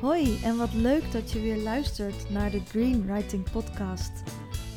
[0.00, 4.22] Hoi en wat leuk dat je weer luistert naar de Green Writing Podcast.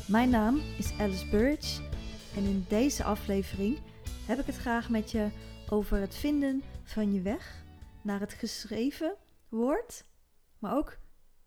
[0.08, 1.82] Mijn naam is Alice Burge
[2.36, 3.78] en in deze aflevering
[4.26, 5.30] heb ik het graag met je
[5.68, 7.64] over het vinden van je weg
[8.02, 9.16] naar het geschreven
[9.48, 10.04] woord,
[10.58, 10.98] maar ook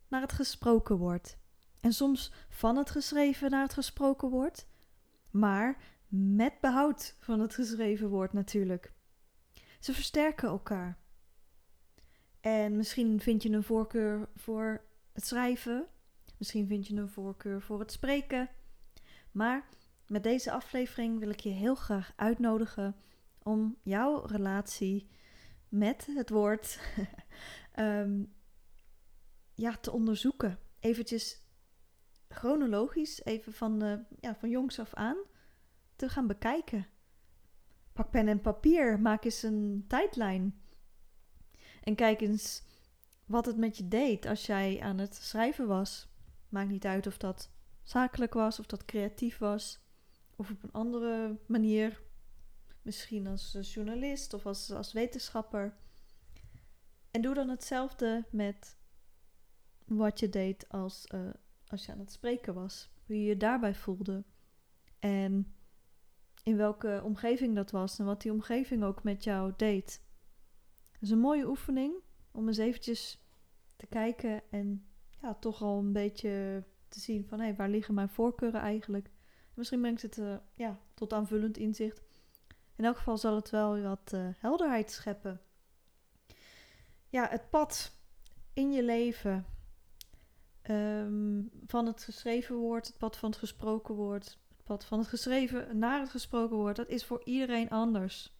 [0.08, 1.38] naar het gesproken woord.
[1.82, 4.66] En soms van het geschreven naar het gesproken woord,
[5.32, 8.94] maar met behoud van het geschreven woord natuurlijk.
[9.80, 11.03] Ze versterken elkaar.
[12.44, 15.88] En misschien vind je een voorkeur voor het schrijven.
[16.38, 18.50] Misschien vind je een voorkeur voor het spreken.
[19.32, 19.70] Maar
[20.08, 22.96] met deze aflevering wil ik je heel graag uitnodigen
[23.44, 25.10] om jouw relatie
[25.70, 26.80] met het woord
[27.80, 28.34] um,
[29.66, 30.60] ja, te onderzoeken.
[30.80, 31.42] Eventjes
[32.28, 35.18] chronologisch, even van, uh, ja, van jongs af aan,
[35.96, 36.88] te gaan bekijken.
[37.94, 40.63] Pak pen en papier, maak eens een tijdlijn.
[41.84, 42.64] En kijk eens
[43.26, 46.08] wat het met je deed als jij aan het schrijven was.
[46.50, 47.50] Maakt niet uit of dat
[47.84, 49.80] zakelijk was, of dat creatief was,
[50.36, 52.02] of op een andere manier.
[52.82, 55.78] Misschien als journalist of als, als wetenschapper.
[57.12, 58.78] En doe dan hetzelfde met
[59.86, 61.30] wat je deed als, uh,
[61.68, 62.90] als je aan het spreken was.
[63.06, 64.24] Hoe je je daarbij voelde.
[65.00, 65.56] En
[66.44, 70.03] in welke omgeving dat was en wat die omgeving ook met jou deed
[71.04, 71.94] is een mooie oefening
[72.32, 73.22] om eens eventjes
[73.76, 74.86] te kijken en
[75.22, 79.10] ja, toch al een beetje te zien van hé, waar liggen mijn voorkeuren eigenlijk?
[79.54, 82.02] Misschien brengt het uh, ja, tot aanvullend inzicht.
[82.76, 85.42] In elk geval zal het wel wat uh, helderheid scheppen.
[87.10, 87.96] Ja, het pad
[88.54, 89.46] in je leven
[90.70, 95.08] um, van het geschreven woord, het pad van het gesproken woord, het pad van het
[95.08, 98.34] geschreven naar het gesproken woord, dat is voor iedereen anders.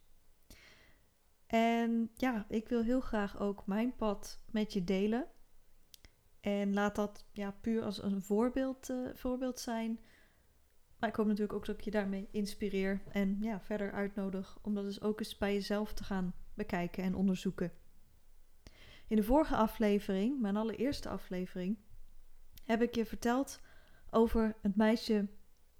[1.46, 5.26] En ja, ik wil heel graag ook mijn pad met je delen.
[6.40, 10.00] En laat dat ja, puur als een voorbeeld, uh, voorbeeld zijn.
[10.98, 14.74] Maar ik hoop natuurlijk ook dat ik je daarmee inspireer en ja, verder uitnodig om
[14.74, 17.72] dat dus ook eens bij jezelf te gaan bekijken en onderzoeken.
[19.06, 21.78] In de vorige aflevering, mijn allereerste aflevering,
[22.64, 23.60] heb ik je verteld
[24.10, 25.28] over het meisje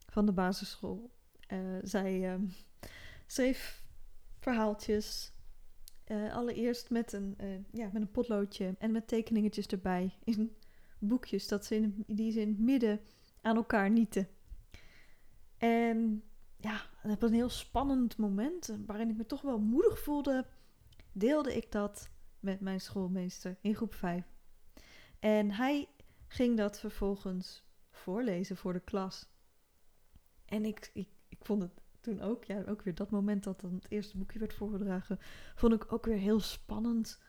[0.06, 1.10] van de basisschool.
[1.48, 2.48] Uh, zij uh,
[3.26, 3.84] schreef
[4.38, 5.33] verhaaltjes
[6.06, 10.14] uh, allereerst met een, uh, ja, met een potloodje en met tekeningetjes erbij.
[10.24, 10.56] In
[10.98, 13.00] boekjes dat ze in, die ze in het midden
[13.40, 14.28] aan elkaar nieten.
[15.56, 16.22] En
[16.56, 20.46] ja, op een heel spannend moment, eh, waarin ik me toch wel moedig voelde,
[21.12, 22.10] deelde ik dat
[22.40, 24.24] met mijn schoolmeester in groep 5.
[25.18, 25.88] En hij
[26.26, 29.28] ging dat vervolgens voorlezen voor de klas.
[30.44, 33.74] En ik, ik, ik vond het toen ook, ja, ook weer dat moment dat dan
[33.74, 35.18] het eerste boekje werd voorgedragen,
[35.54, 37.22] vond ik ook weer heel spannend.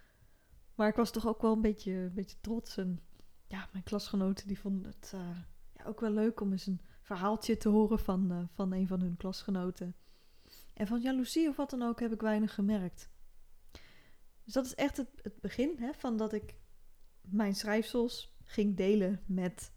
[0.75, 2.77] Maar ik was toch ook wel een beetje, een beetje trots.
[2.77, 2.99] En
[3.47, 5.37] ja, mijn klasgenoten die vonden het uh,
[5.73, 9.01] ja, ook wel leuk om eens een verhaaltje te horen van, uh, van een van
[9.01, 9.95] hun klasgenoten.
[10.73, 13.09] En van jaloezie of wat dan ook heb ik weinig gemerkt.
[14.43, 16.55] Dus dat is echt het, het begin hè, van dat ik
[17.21, 19.71] mijn schrijfsels ging delen met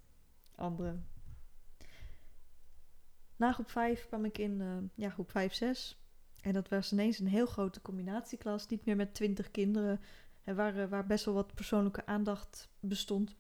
[0.55, 1.07] anderen.
[3.39, 6.03] Na groep 5 kwam ik in uh, ja, groep 5, 6.
[6.41, 8.67] En dat was ineens een heel grote combinatieklas.
[8.67, 10.01] Niet meer met 20 kinderen.
[10.45, 13.37] En waar, waar best wel wat persoonlijke aandacht bestond.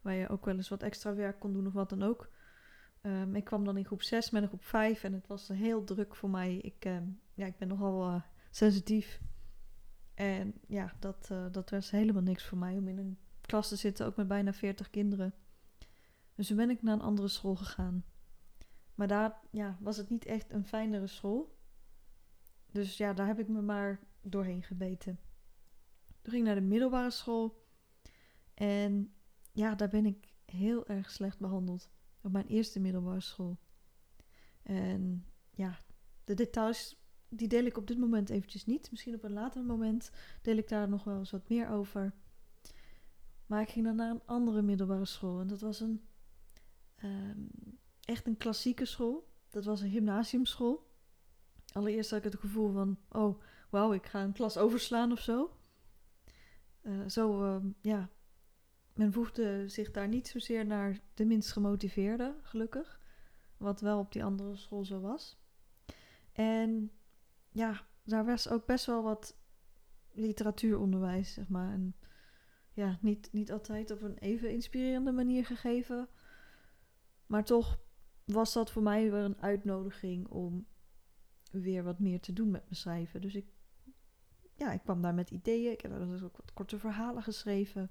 [0.00, 2.30] Waar je ook wel eens wat extra werk kon doen of wat dan ook.
[3.02, 5.84] Um, ik kwam dan in groep 6 met een groep 5 en het was heel
[5.84, 6.56] druk voor mij.
[6.56, 6.96] Ik, uh,
[7.34, 9.20] ja, ik ben nogal uh, sensitief.
[10.14, 13.76] En ja, dat, uh, dat was helemaal niks voor mij om in een klas te
[13.76, 15.34] zitten, ook met bijna 40 kinderen.
[16.34, 18.04] Dus toen ben ik naar een andere school gegaan.
[18.94, 21.58] Maar daar ja, was het niet echt een fijnere school.
[22.70, 25.18] Dus ja, daar heb ik me maar doorheen gebeten.
[26.22, 27.66] Toen ging ik naar de middelbare school.
[28.54, 29.14] En
[29.52, 31.90] ja, daar ben ik heel erg slecht behandeld.
[32.20, 33.58] Op mijn eerste middelbare school.
[34.62, 35.78] En ja,
[36.24, 38.90] de details die deel ik op dit moment eventjes niet.
[38.90, 40.10] Misschien op een later moment
[40.42, 42.14] deel ik daar nog wel eens wat meer over.
[43.46, 45.40] Maar ik ging dan naar een andere middelbare school.
[45.40, 46.04] En dat was een
[47.04, 47.50] um,
[48.04, 49.32] echt een klassieke school.
[49.50, 50.92] Dat was een gymnasiumschool.
[51.72, 53.40] Allereerst had ik het gevoel van, oh,
[53.70, 55.56] wauw, ik ga een klas overslaan of zo.
[56.82, 58.10] Uh, zo, uh, ja,
[58.94, 63.00] men voegde zich daar niet zozeer naar de minst gemotiveerde, gelukkig.
[63.56, 65.38] Wat wel op die andere school zo was.
[66.32, 66.90] En
[67.50, 69.36] ja, daar was ook best wel wat
[70.12, 71.72] literatuuronderwijs, zeg maar.
[71.72, 71.96] En
[72.72, 76.08] ja, niet, niet altijd op een even inspirerende manier gegeven.
[77.26, 77.78] Maar toch
[78.24, 80.66] was dat voor mij weer een uitnodiging om
[81.50, 83.20] weer wat meer te doen met mijn schrijven.
[83.20, 83.46] Dus ik
[84.56, 85.72] ja, ik kwam daar met ideeën.
[85.72, 87.90] Ik heb dus ook wat korte verhalen geschreven.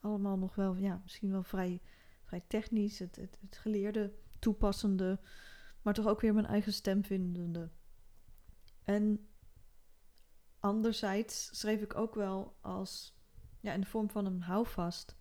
[0.00, 1.80] Allemaal nog wel, ja, misschien wel vrij,
[2.24, 2.98] vrij technisch.
[2.98, 5.20] Het, het, het geleerde, toepassende.
[5.82, 7.70] Maar toch ook weer mijn eigen stem vindende.
[8.84, 9.28] En
[10.58, 13.16] anderzijds schreef ik ook wel als
[13.60, 15.16] ja, in de vorm van een houvast.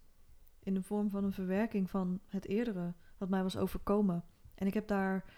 [0.59, 4.23] In de vorm van een verwerking van het eerdere, wat mij was overkomen.
[4.55, 5.33] En ik heb daar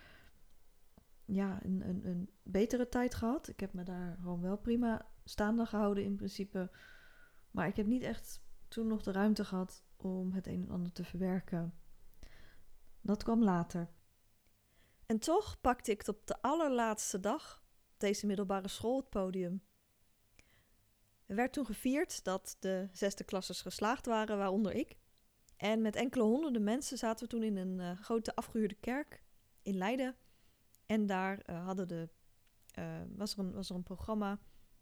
[1.26, 3.48] ja, een, een, een betere tijd gehad.
[3.48, 6.72] Ik heb me daar gewoon wel prima staande gehouden in principe.
[7.52, 10.92] Maar ik heb niet echt toen nog de ruimte gehad om het een en ander
[10.92, 11.74] te verwerken.
[13.02, 13.90] Dat kwam later.
[15.06, 17.64] En toch pakte ik het op de allerlaatste dag
[17.98, 19.64] deze middelbare school het podium.
[21.26, 24.99] Er werd toen gevierd dat de zesde klassers geslaagd waren, waaronder ik.
[25.60, 29.24] En met enkele honderden mensen zaten we toen in een uh, grote afgehuurde kerk
[29.62, 30.16] in Leiden.
[30.86, 32.10] En daar uh, hadden de,
[32.80, 34.40] uh, was, er een, was er een programma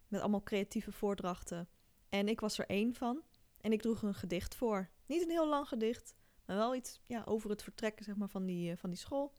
[0.07, 1.69] met allemaal creatieve voordrachten.
[2.09, 3.24] En ik was er één van.
[3.62, 4.89] En ik droeg een gedicht voor.
[5.06, 6.15] Niet een heel lang gedicht,
[6.45, 9.35] maar wel iets ja, over het vertrekken zeg maar, van, die, van die school.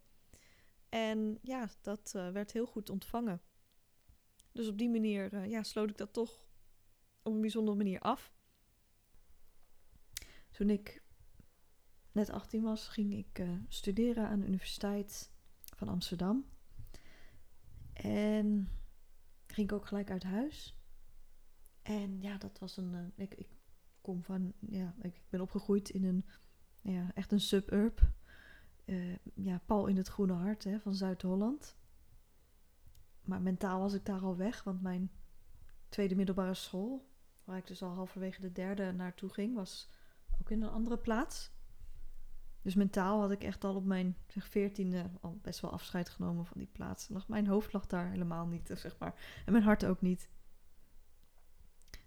[0.88, 3.42] En ja, dat werd heel goed ontvangen.
[4.52, 6.46] Dus op die manier ja, sloot ik dat toch
[7.22, 8.32] op een bijzondere manier af.
[10.50, 11.02] Toen ik
[12.18, 15.30] net 18 was, ging ik uh, studeren aan de Universiteit
[15.76, 16.44] van Amsterdam.
[17.92, 18.70] En
[19.46, 20.76] ging ik ook gelijk uit huis.
[21.82, 22.92] En ja, dat was een.
[22.92, 23.48] Uh, ik, ik
[24.00, 24.52] kom van.
[24.60, 26.24] Ja, ik ben opgegroeid in een.
[26.80, 28.12] Ja, echt een suburb.
[28.84, 31.76] Uh, ja, pal in het groene hart hè, van Zuid-Holland.
[33.22, 35.10] Maar mentaal was ik daar al weg, want mijn
[35.88, 37.10] tweede middelbare school
[37.44, 39.88] waar ik dus al halverwege de derde naartoe ging, was
[40.40, 41.56] ook in een andere plaats.
[42.62, 46.58] Dus mentaal had ik echt al op mijn veertiende al best wel afscheid genomen van
[46.58, 47.08] die plaats.
[47.26, 49.42] Mijn hoofd lag daar helemaal niet, zeg maar.
[49.46, 50.28] En mijn hart ook niet.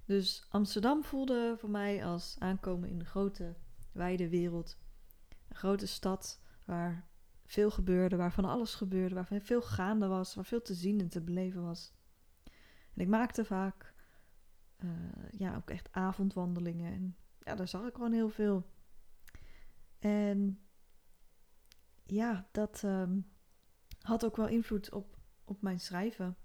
[0.06, 3.56] Dus Amsterdam voelde voor mij als aankomen in de grote,
[3.92, 4.78] wijde wereld.
[5.48, 7.08] Een grote stad waar
[7.46, 11.10] veel gebeurde, waar van alles gebeurde, waar veel gaande was, waar veel te zien en
[11.10, 11.94] te beleven was.
[12.94, 13.94] En ik maakte vaak
[14.84, 14.90] uh,
[15.32, 16.94] ja, ook echt avondwandelingen.
[16.94, 18.66] En ja, daar zag ik gewoon heel veel.
[20.02, 20.62] En
[22.06, 23.32] ja, dat um,
[24.00, 26.38] had ook wel invloed op, op mijn schrijven.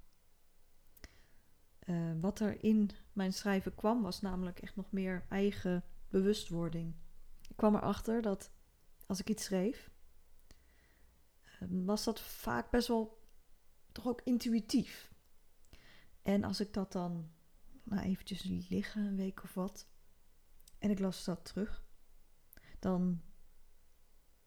[1.85, 6.95] Uh, wat er in mijn schrijven kwam, was namelijk echt nog meer eigen bewustwording.
[7.49, 8.51] Ik kwam erachter dat
[9.07, 9.91] als ik iets schreef,
[11.63, 13.25] uh, was dat vaak best wel
[13.93, 15.13] toch ook intuïtief.
[16.23, 17.31] En als ik dat dan
[17.83, 19.89] nou eventjes liggen, een week of wat.
[20.79, 21.85] En ik las dat terug.
[22.79, 23.23] Dan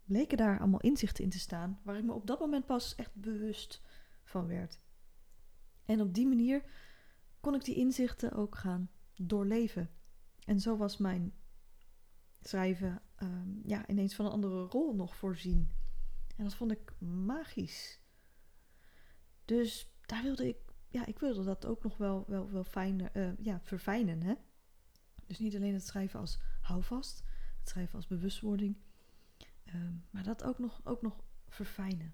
[0.10, 3.16] bleken daar allemaal inzichten in te staan waar ik me op dat moment pas echt
[3.16, 3.82] bewust
[4.24, 4.80] van werd.
[5.86, 6.64] En op die manier
[7.40, 9.90] kon ik die inzichten ook gaan doorleven.
[10.46, 11.34] En zo was mijn
[12.42, 15.72] schrijven um, ja, ineens van een andere rol nog voorzien.
[16.36, 18.00] En dat vond ik magisch.
[19.46, 20.58] Dus daar wilde ik
[20.88, 24.22] ja, ik wilde dat ook nog wel, wel, wel fijn, uh, ja, verfijnen.
[24.24, 24.34] Hè?
[25.28, 27.24] Dus niet alleen het schrijven als houvast,
[27.60, 28.78] het schrijven als bewustwording,
[29.74, 32.14] uh, maar dat ook nog, ook nog verfijnen.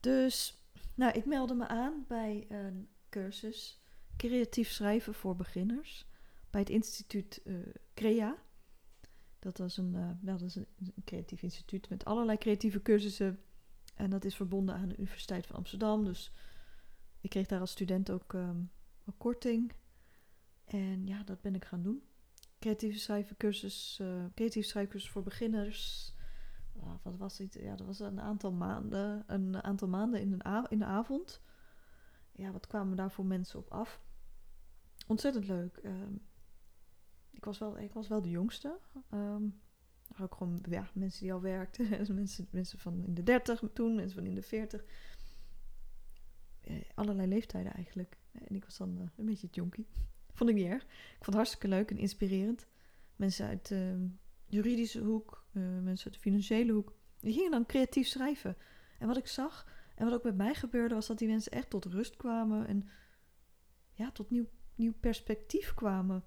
[0.00, 0.64] Dus,
[0.94, 3.80] nou, ik meldde me aan bij een cursus
[4.16, 6.06] creatief schrijven voor beginners
[6.50, 7.56] bij het instituut uh,
[7.94, 8.36] CREA.
[9.38, 10.66] Dat, was een, uh, dat is een,
[11.04, 13.40] creatief instituut met allerlei creatieve cursussen.
[13.94, 16.04] En dat is verbonden aan de Universiteit van Amsterdam.
[16.04, 16.32] Dus
[17.20, 18.70] ik kreeg daar als student ook um,
[19.04, 19.72] een korting.
[20.64, 22.02] En ja, dat ben ik gaan doen.
[22.58, 26.12] Creatieve schrijvencursus, uh, creatief schrijfcursus voor beginners.
[27.02, 27.54] Wat was het?
[27.54, 29.24] Ja, dat was een aantal maanden.
[29.26, 31.40] Een aantal maanden in, een in de avond.
[32.32, 34.00] Ja, wat kwamen daar voor mensen op af?
[35.06, 35.80] Ontzettend leuk.
[35.84, 36.20] Um,
[37.30, 38.78] ik, was wel, ik was wel de jongste.
[39.10, 39.60] Um,
[40.20, 41.88] ook gewoon ja, mensen die al werkten.
[42.14, 44.84] mensen, mensen van in de 30 toen, mensen van in de 40.
[46.60, 48.18] Eh, allerlei leeftijden eigenlijk.
[48.32, 49.86] En ik was dan eh, een beetje het jonkie.
[50.32, 50.82] Vond ik niet erg.
[50.82, 52.66] Ik vond het hartstikke leuk en inspirerend.
[53.16, 54.08] Mensen uit de
[54.46, 56.94] juridische hoek, eh, mensen uit de financiële hoek.
[57.20, 58.56] Die gingen dan creatief schrijven.
[58.98, 61.70] En wat ik zag en wat ook met mij gebeurde, was dat die mensen echt
[61.70, 62.66] tot rust kwamen.
[62.66, 62.88] En
[63.92, 66.24] ja, tot nieuw, nieuw perspectief kwamen.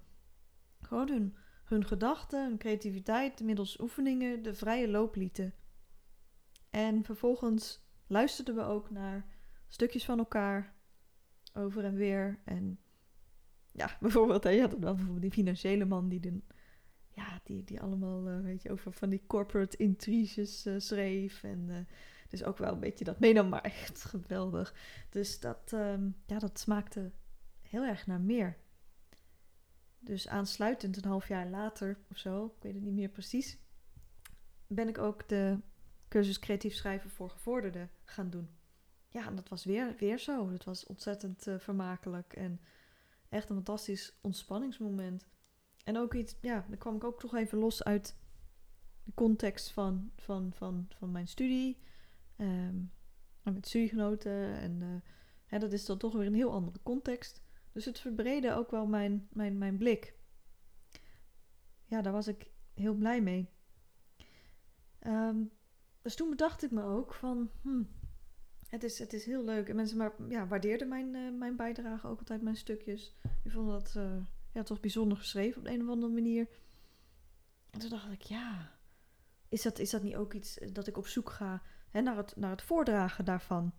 [0.81, 5.53] Gewoon hun, hun gedachten, hun creativiteit, middels oefeningen, de vrije loop lieten.
[6.69, 9.25] En vervolgens luisterden we ook naar
[9.67, 10.75] stukjes van elkaar
[11.53, 12.39] over en weer.
[12.45, 12.79] En
[13.71, 16.41] ja, bijvoorbeeld, hè, je had dan bijvoorbeeld die financiële man die dan,
[17.19, 21.43] ja, die, die allemaal, uh, weet je, over van die corporate intriges uh, schreef.
[21.43, 21.77] En uh,
[22.27, 24.75] dus ook wel een beetje dat meenam, maar echt geweldig.
[25.09, 27.11] Dus dat, um, ja, dat smaakte
[27.61, 28.57] heel erg naar meer.
[29.99, 33.57] Dus aansluitend een half jaar later of zo, ik weet het niet meer precies,
[34.67, 35.59] ben ik ook de
[36.07, 38.49] cursus creatief schrijven voor gevorderden gaan doen.
[39.09, 40.49] Ja, en dat was weer, weer zo.
[40.51, 42.59] Het was ontzettend vermakelijk en
[43.29, 45.25] echt een fantastisch ontspanningsmoment.
[45.89, 48.15] En ook iets, ja, dan kwam ik ook toch even los uit
[49.03, 51.77] de context van, van, van, van mijn studie.
[52.38, 52.91] Um,
[53.43, 54.53] met studiegenoten.
[54.53, 54.88] En uh,
[55.46, 57.41] hè, dat is dan toch weer een heel andere context.
[57.72, 60.13] Dus het verbreedde ook wel mijn, mijn, mijn blik.
[61.86, 63.50] Ja, daar was ik heel blij mee.
[65.08, 65.51] Um,
[66.01, 67.89] dus toen bedacht ik me ook van, hmm,
[68.67, 69.69] het, is, het is heel leuk.
[69.69, 73.15] En mensen maar, ja, waardeerden mijn, uh, mijn bijdrage ook altijd, mijn stukjes.
[73.43, 76.48] Die vonden dat uh, ja, toch bijzonder geschreven op een of andere manier.
[77.70, 78.72] En toen dacht ik, ja,
[79.50, 82.36] is dat, is dat niet ook iets dat ik op zoek ga hè, naar, het,
[82.36, 83.74] naar het voordragen daarvan?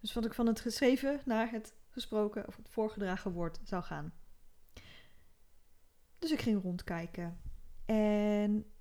[0.00, 4.12] Dus wat ik van het geschreven naar het gesproken of het voorgedragen woord zou gaan.
[6.18, 7.40] Dus ik ging rondkijken.
[7.84, 8.72] En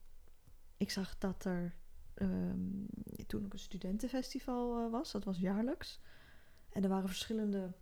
[0.78, 1.76] ik zag dat er
[2.16, 2.88] um,
[3.28, 5.12] toen ook een studentenfestival uh, was.
[5.12, 6.00] Dat was jaarlijks.
[6.70, 7.74] En er waren verschillende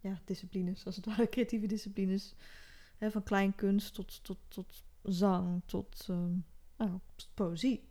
[0.00, 2.34] ja, disciplines, als het ware creatieve disciplines.
[2.96, 6.44] Hè, van kleinkunst tot, tot, tot zang, tot um,
[6.76, 6.98] nou,
[7.34, 7.88] poëzie.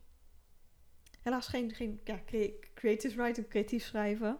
[1.21, 2.21] Helaas geen, geen ja,
[2.73, 4.39] creative writing, creatief schrijven.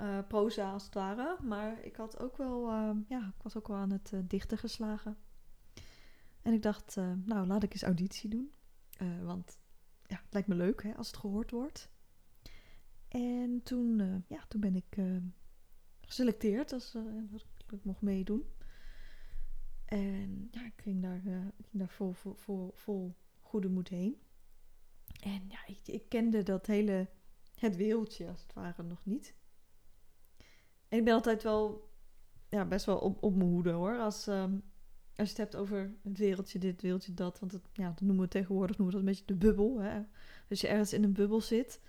[0.00, 1.36] Uh, proza als het ware.
[1.42, 4.58] Maar ik had ook wel, uh, ja, ik was ook wel aan het uh, dichten
[4.58, 5.16] geslagen.
[6.42, 8.52] En ik dacht, nou, laat ik eens auditie doen.
[9.22, 9.58] want
[10.06, 11.90] ja, het lijkt me leuk hè, als het gehoord wordt.
[13.08, 14.96] En toen, ja, toen ben ik
[16.12, 18.44] geselecteerd als dat ik mocht meedoen.
[19.84, 21.16] En ja, ik ging daar,
[21.56, 24.20] ik ging daar vol, vol, vol, vol goede moed heen.
[25.20, 27.08] En ja, ik, ik, kende dat hele,
[27.54, 29.34] het wereldje als het ware nog niet.
[30.88, 31.90] En ik ben altijd wel,
[32.48, 33.98] ja, best wel op, op mijn hoede hoor.
[33.98, 34.62] Als, um,
[35.16, 37.38] als je het hebt over het wereldje dit, wereldje dat.
[37.38, 39.80] Want het, ja, dat noemen we tegenwoordig noemen we dat een beetje de bubbel.
[39.80, 40.02] Hè?
[40.48, 41.80] Als je ergens in een bubbel zit,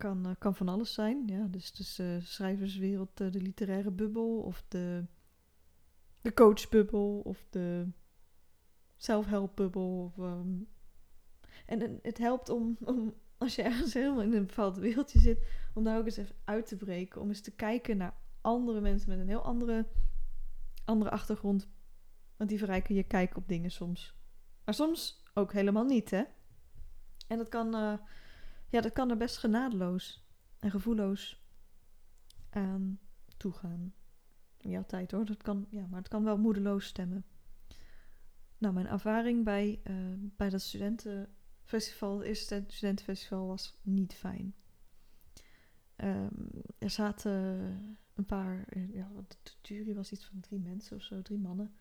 [0.00, 1.26] kan, uh, kan van alles zijn.
[1.26, 5.04] Ja, dus dus schrijverswereld, uh, de literaire bubbel of de,
[6.20, 7.88] de coachbubbel of de
[8.96, 10.12] zelfhelpbubbel.
[10.18, 10.68] Um,
[11.66, 15.84] en het helpt om, om, als je ergens helemaal in een bepaald wereldje zit, om
[15.84, 17.20] daar ook eens even uit te breken.
[17.20, 19.86] Om eens te kijken naar andere mensen met een heel andere,
[20.84, 21.68] andere achtergrond.
[22.36, 24.14] Want die verrijken je kijk op dingen soms.
[24.64, 26.22] Maar soms ook helemaal niet, hè?
[27.28, 27.98] En dat kan,
[28.70, 30.24] ja, dat kan er best genadeloos
[30.58, 31.42] en gevoelloos
[32.50, 33.00] aan
[33.36, 33.94] toegaan.
[34.60, 37.24] Niet altijd hoor, dat kan, ja, maar het kan wel moedeloos stemmen.
[38.58, 44.54] Nou, mijn ervaring bij, uh, bij dat studentenfestival, het eerste studentenfestival, was niet fijn.
[45.96, 47.30] Um, er zaten
[48.14, 51.74] een paar, ja, de jury was iets van drie mensen of zo, drie mannen.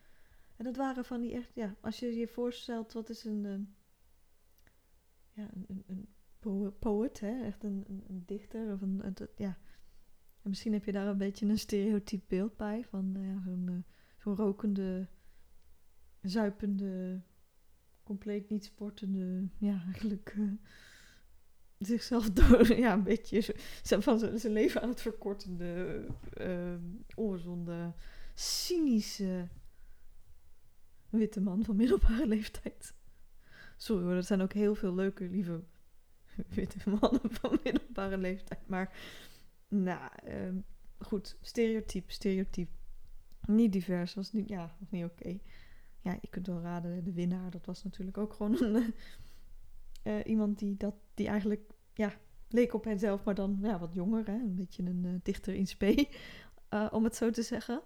[0.56, 3.60] En dat waren van die echt, ja, als je je voorstelt, wat is een, uh,
[5.32, 6.08] ja, een, een
[6.80, 7.44] poet, hè?
[7.44, 9.02] echt een, dichter of een,
[9.36, 9.58] ja.
[10.42, 13.68] En misschien heb je daar een beetje een stereotyp beeld bij van uh, ja, zo'n
[13.70, 13.78] uh,
[14.18, 15.08] zo'n rokende
[16.22, 17.22] zuipende,
[18.04, 20.52] compleet niet sportende, ja, eigenlijk uh,
[21.78, 26.06] zichzelf door, ja, een beetje van zijn leven aan het verkortende,
[26.42, 26.76] uh,
[27.16, 27.94] ongezonde,
[28.34, 29.48] cynische
[31.10, 32.94] witte man van middelbare leeftijd.
[33.78, 35.64] Sorry hoor, dat zijn ook heel veel leuke, lieve
[36.56, 38.68] witte mannen van middelbare leeftijd.
[38.68, 38.98] Maar,
[39.68, 40.50] nou, uh,
[41.00, 42.72] goed, stereotype, stereotype.
[43.46, 45.40] Niet divers, was niet, ja, was niet oké.
[46.02, 48.94] Ja, je kunt wel raden, de winnaar, dat was natuurlijk ook gewoon een,
[50.04, 52.14] uh, iemand die, dat, die eigenlijk ja,
[52.48, 54.34] leek op henzelf, maar dan ja, wat jonger, hè?
[54.34, 56.08] een beetje een uh, dichter in spe,
[56.74, 57.82] uh, om het zo te zeggen.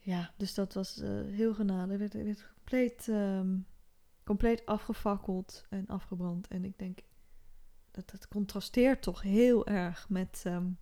[0.00, 1.96] Ja, dus dat was heel genade.
[1.96, 3.08] Werd, werd compleet,
[4.28, 6.48] compleet afgefakkeld en afgebrand.
[6.48, 6.98] En ik denk
[7.90, 10.78] dat het contrasteert toch heel erg met, um,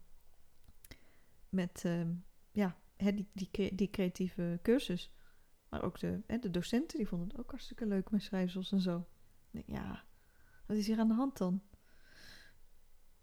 [1.48, 5.12] met um, ja, hè, die, die, die creatieve cursus.
[5.68, 8.80] Maar ook de, hè, de docenten, die vonden het ook hartstikke leuk met schrijfsels en
[8.80, 9.06] zo.
[9.50, 10.04] Ik denk, ja,
[10.66, 11.62] wat is hier aan de hand dan?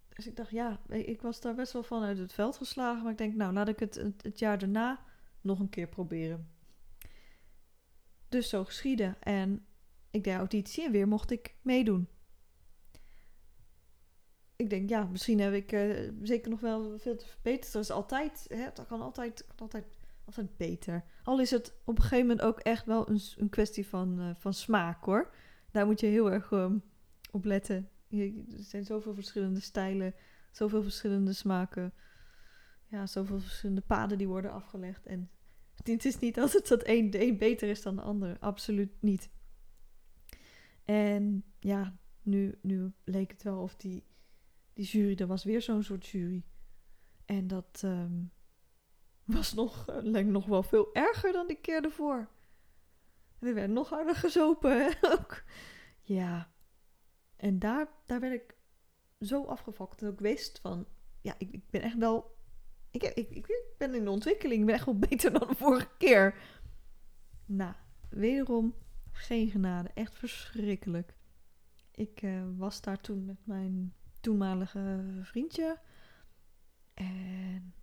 [0.09, 3.03] Dus ik dacht, ja, ik was daar best wel van uit het veld geslagen.
[3.03, 5.05] Maar ik denk, nou, laat ik het het, jaar daarna
[5.41, 6.51] nog een keer proberen.
[8.29, 9.21] Dus zo geschieden.
[9.21, 9.65] En
[10.13, 12.07] ik deed auditie en weer mocht ik meedoen.
[14.55, 17.73] Ik denk, ja, misschien heb ik uh, zeker nog wel veel te verbeteren.
[17.73, 19.85] Er is altijd, hè, dat kan altijd, altijd
[20.25, 21.03] altijd beter.
[21.23, 24.29] Al is het op een gegeven moment ook echt wel een, een kwestie van, uh,
[24.37, 25.33] van smaak hoor.
[25.71, 26.83] Daar moet je heel erg um,
[27.31, 27.89] op letten.
[28.09, 30.13] er zijn zoveel verschillende stijlen,
[30.51, 31.93] zoveel verschillende smaken.
[32.87, 35.05] ja, zoveel verschillende paden die worden afgelegd.
[35.05, 35.29] En
[35.83, 38.37] het is niet altijd dat een beter is dan de ander.
[38.39, 39.29] Absoluut niet.
[40.85, 44.03] En ja, nu, nu leek het wel of die,
[44.73, 46.43] die jury, er was weer zo'n soort jury.
[47.25, 48.23] En dat ehm,
[49.23, 52.29] was nog, uh, leek nog wel veel erger dan die keer ervoor.
[53.39, 55.43] En er werd nog harder gezopen ook.
[56.01, 56.51] Ja.
[57.35, 58.55] En daar, daar werd ik
[59.19, 59.99] zo afgefokt.
[59.99, 60.87] Dat ik wist van,
[61.21, 62.31] ja, ik, ik ben echt wel...
[62.91, 64.59] Ik, ik, ik ben in de ontwikkeling.
[64.59, 66.35] Ik ben echt wel beter dan de vorige keer.
[67.45, 67.73] Nou,
[68.09, 68.75] wederom
[69.13, 69.89] geen genade.
[69.93, 71.15] Echt verschrikkelijk.
[71.91, 75.79] Ik uh, was daar toen met mijn toenmalige vriendje.
[76.93, 77.73] En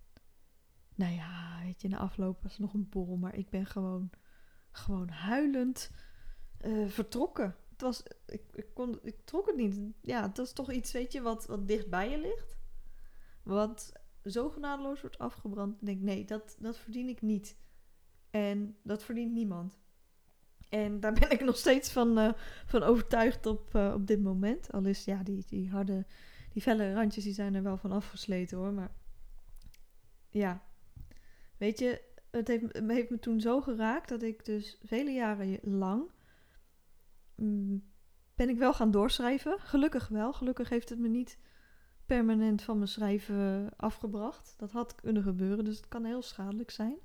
[0.95, 3.17] nou ja, weet je, na afloop was nog een borrel.
[3.17, 4.11] Maar ik ben gewoon,
[4.71, 5.91] gewoon huilend
[6.65, 7.57] uh, vertrokken.
[7.71, 9.81] Het was, ik, ik, kon, ik trok het niet.
[10.01, 12.59] Ja, het was toch iets, weet je, wat, wat dicht bij je ligt.
[13.43, 13.93] Wat
[14.25, 15.75] zo genadeloos wordt afgebrand.
[15.81, 17.59] Ik denk, nee, dat, dat verdien ik niet.
[18.31, 19.80] En dat verdient niemand.
[20.71, 22.33] En daar ben ik nog steeds van, uh,
[22.67, 24.73] van overtuigd op, uh, op dit moment.
[24.73, 26.07] Al is ja, die, die harde,
[26.53, 28.73] die felle randjes die zijn er wel van afgesleten hoor.
[28.73, 28.91] Maar
[30.29, 30.63] ja,
[31.57, 35.59] weet je, het heeft, het heeft me toen zo geraakt dat ik dus vele jaren
[35.63, 36.11] lang
[37.35, 37.89] mm,
[38.35, 39.61] ben ik wel gaan doorschrijven.
[39.61, 40.33] Gelukkig wel.
[40.33, 41.39] Gelukkig heeft het me niet
[42.07, 44.55] permanent van mijn schrijven afgebracht.
[44.57, 46.97] Dat had kunnen gebeuren, dus het kan heel schadelijk zijn.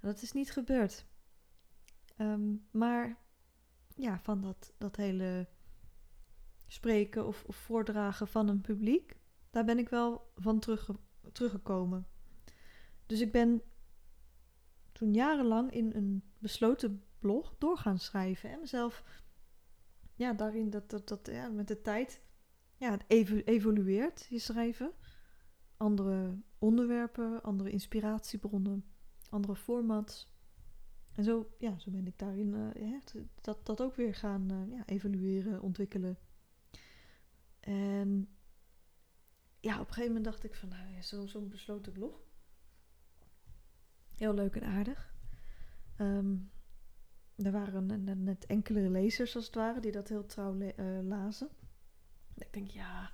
[0.00, 1.06] Dat is niet gebeurd.
[2.18, 3.18] Um, maar
[3.94, 5.48] ja, van dat, dat hele
[6.66, 9.16] spreken of, of, voordragen van een publiek,
[9.50, 10.90] daar ben ik wel van terug,
[11.32, 12.06] teruggekomen.
[13.06, 13.62] Dus ik ben
[14.92, 19.04] toen jarenlang in een besloten blog doorgaan schrijven en mezelf,
[20.14, 22.22] ja, daarin dat, dat, dat ja, met de tijd,
[22.76, 22.98] ja,
[23.44, 24.92] evolueert je schrijven.
[25.76, 28.84] Andere onderwerpen, andere inspiratiebronnen,
[29.30, 30.32] andere formats.
[31.18, 33.00] En zo, ja, zo ben ik daarin ja,
[33.40, 36.18] dat, dat ook weer gaan uh, ja, evalueren, ontwikkelen.
[37.60, 38.28] En
[39.60, 42.20] ja, op een gegeven moment dacht ik van, nou zo'n zo besloten blog.
[44.16, 45.14] Heel leuk en aardig.
[46.00, 46.50] Um,
[47.36, 51.48] er waren net enkele lezers, als het ware, die dat heel trouw uh, lazen.
[52.34, 53.12] Ik denk, ja,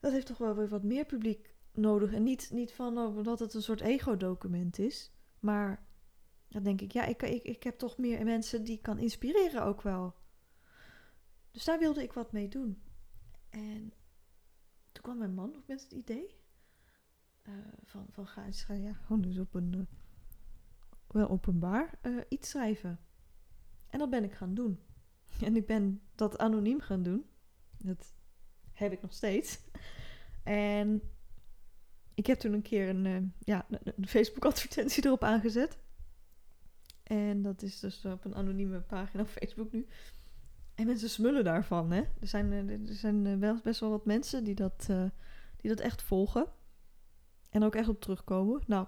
[0.00, 2.12] dat heeft toch wel weer wat meer publiek nodig.
[2.12, 5.90] En niet, niet van oh, dat het een soort ego-document is, maar
[6.52, 9.82] dan denk ik, ja, ik, ik, ik heb toch meer mensen die kan inspireren ook
[9.82, 10.14] wel.
[11.50, 12.82] Dus daar wilde ik wat mee doen.
[13.48, 13.92] En
[14.92, 16.40] toen kwam mijn man op met het idee.
[17.42, 19.82] Uh, van, van ga eens, ja, gewoon dus op een, uh,
[21.06, 23.00] wel openbaar, uh, iets schrijven.
[23.88, 24.80] En dat ben ik gaan doen.
[25.40, 27.26] En ik ben dat anoniem gaan doen.
[27.78, 28.14] Dat
[28.72, 29.60] heb ik nog steeds.
[30.42, 31.02] En
[32.14, 35.81] ik heb toen een keer een, ja, een Facebook advertentie erop aangezet.
[37.12, 39.86] En dat is dus op een anonieme pagina op Facebook nu.
[40.74, 42.00] En mensen smullen daarvan, hè.
[42.00, 45.04] Er zijn, eh, er zijn eh, wel best wel wat mensen die dat, uh,
[45.56, 46.46] die dat echt volgen.
[47.50, 48.62] En ook echt op terugkomen.
[48.66, 48.86] Nou,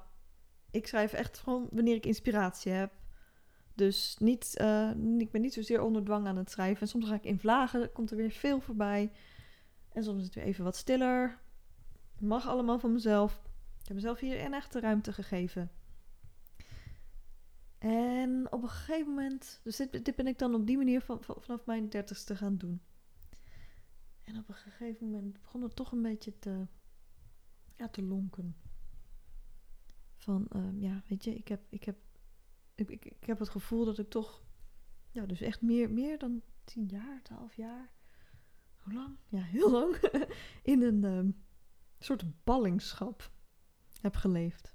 [0.70, 2.92] ik schrijf echt gewoon wanneer ik inspiratie heb.
[3.74, 4.54] Dus niet,
[5.18, 6.80] ik ben niet zozeer onder dwang aan het schrijven.
[6.80, 9.12] En soms ga ik in vlagen, komt er weer veel voorbij.
[9.92, 11.38] En soms is het weer even wat stiller.
[12.18, 13.42] Mag allemaal van mezelf.
[13.80, 15.70] Ik heb mezelf hier een echte ruimte gegeven.
[17.84, 21.66] En op een gegeven moment, dus dit, ben ik dan op die manier van, vanaf
[21.66, 22.82] mijn dertigste gaan doen.
[24.22, 26.66] En op een gegeven moment begon het toch een beetje te,
[27.76, 28.56] ja, te lonken.
[30.16, 31.96] Van, um, ja, weet je, ik heb, ik, heb,
[32.74, 34.44] ik, ik, heb het gevoel dat ik toch,
[35.10, 37.90] ja, dus echt meer, meer dan tien jaar, twaalf jaar,
[38.76, 39.16] hoe lang?
[39.28, 39.96] Ja, heel lang,
[40.62, 41.44] in een um,
[41.98, 43.30] soort ballingschap
[44.00, 44.73] heb geleefd.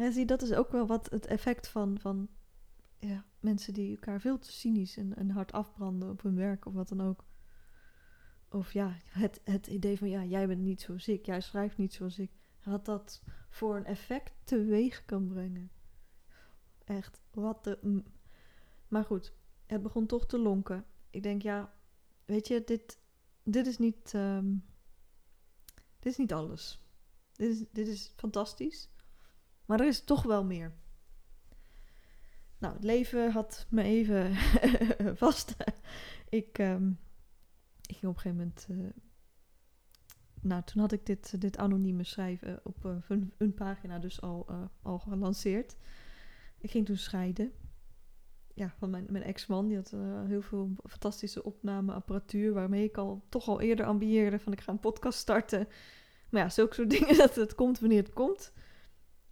[0.00, 2.28] Ja, zie, dat is ook wel wat het effect van, van
[2.98, 6.72] ja, mensen die elkaar veel te cynisch en, en hard afbranden op hun werk of
[6.72, 7.24] wat dan ook.
[8.48, 11.92] Of ja, het, het idee van ja, jij bent niet zoals ik, jij schrijft niet
[11.92, 12.30] zoals ik.
[12.64, 15.70] Wat dat voor een effect teweeg kan brengen.
[16.84, 18.02] Echt, wat de.
[18.88, 19.32] Maar goed,
[19.66, 20.84] het begon toch te lonken.
[21.10, 21.74] Ik denk, ja,
[22.24, 22.98] weet je, dit,
[23.42, 24.12] dit is niet.
[24.12, 24.64] Um,
[25.98, 26.84] dit is niet alles.
[27.32, 28.90] Dit is, dit is fantastisch.
[29.70, 30.72] Maar er is toch wel meer.
[32.58, 34.34] Nou, het leven had me even
[35.24, 35.56] vast.
[36.28, 36.98] ik, um,
[37.86, 38.66] ik ging op een gegeven moment.
[38.70, 38.90] Uh,
[40.40, 44.62] nou, toen had ik dit, dit anonieme schrijven op uh, een, pagina dus al, uh,
[44.82, 45.76] al gelanceerd.
[46.58, 47.52] Ik ging toen scheiden.
[48.54, 49.68] Ja, van mijn, mijn ex-man.
[49.68, 49.94] Die had
[50.26, 52.52] heel veel fantastische opnameapparatuur.
[52.52, 55.68] Waarmee ik al toch al eerder ambieerde van ik ga een podcast starten.
[56.30, 58.52] Maar ja, zulke soort dingen, dat het komt wanneer het komt.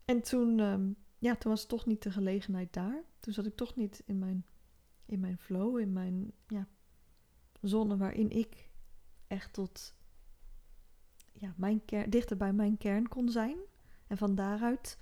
[0.09, 3.05] En toen, ehm, ja, toen was toch niet de gelegenheid daar.
[3.21, 4.47] Toen zat ik toch niet in mijn,
[5.05, 6.69] in mijn flow, in mijn ja,
[7.61, 8.71] zone waarin ik
[9.27, 9.95] echt tot
[11.33, 13.59] ja, mijn kern, dichter bij mijn kern kon zijn.
[14.07, 14.99] En van daaruit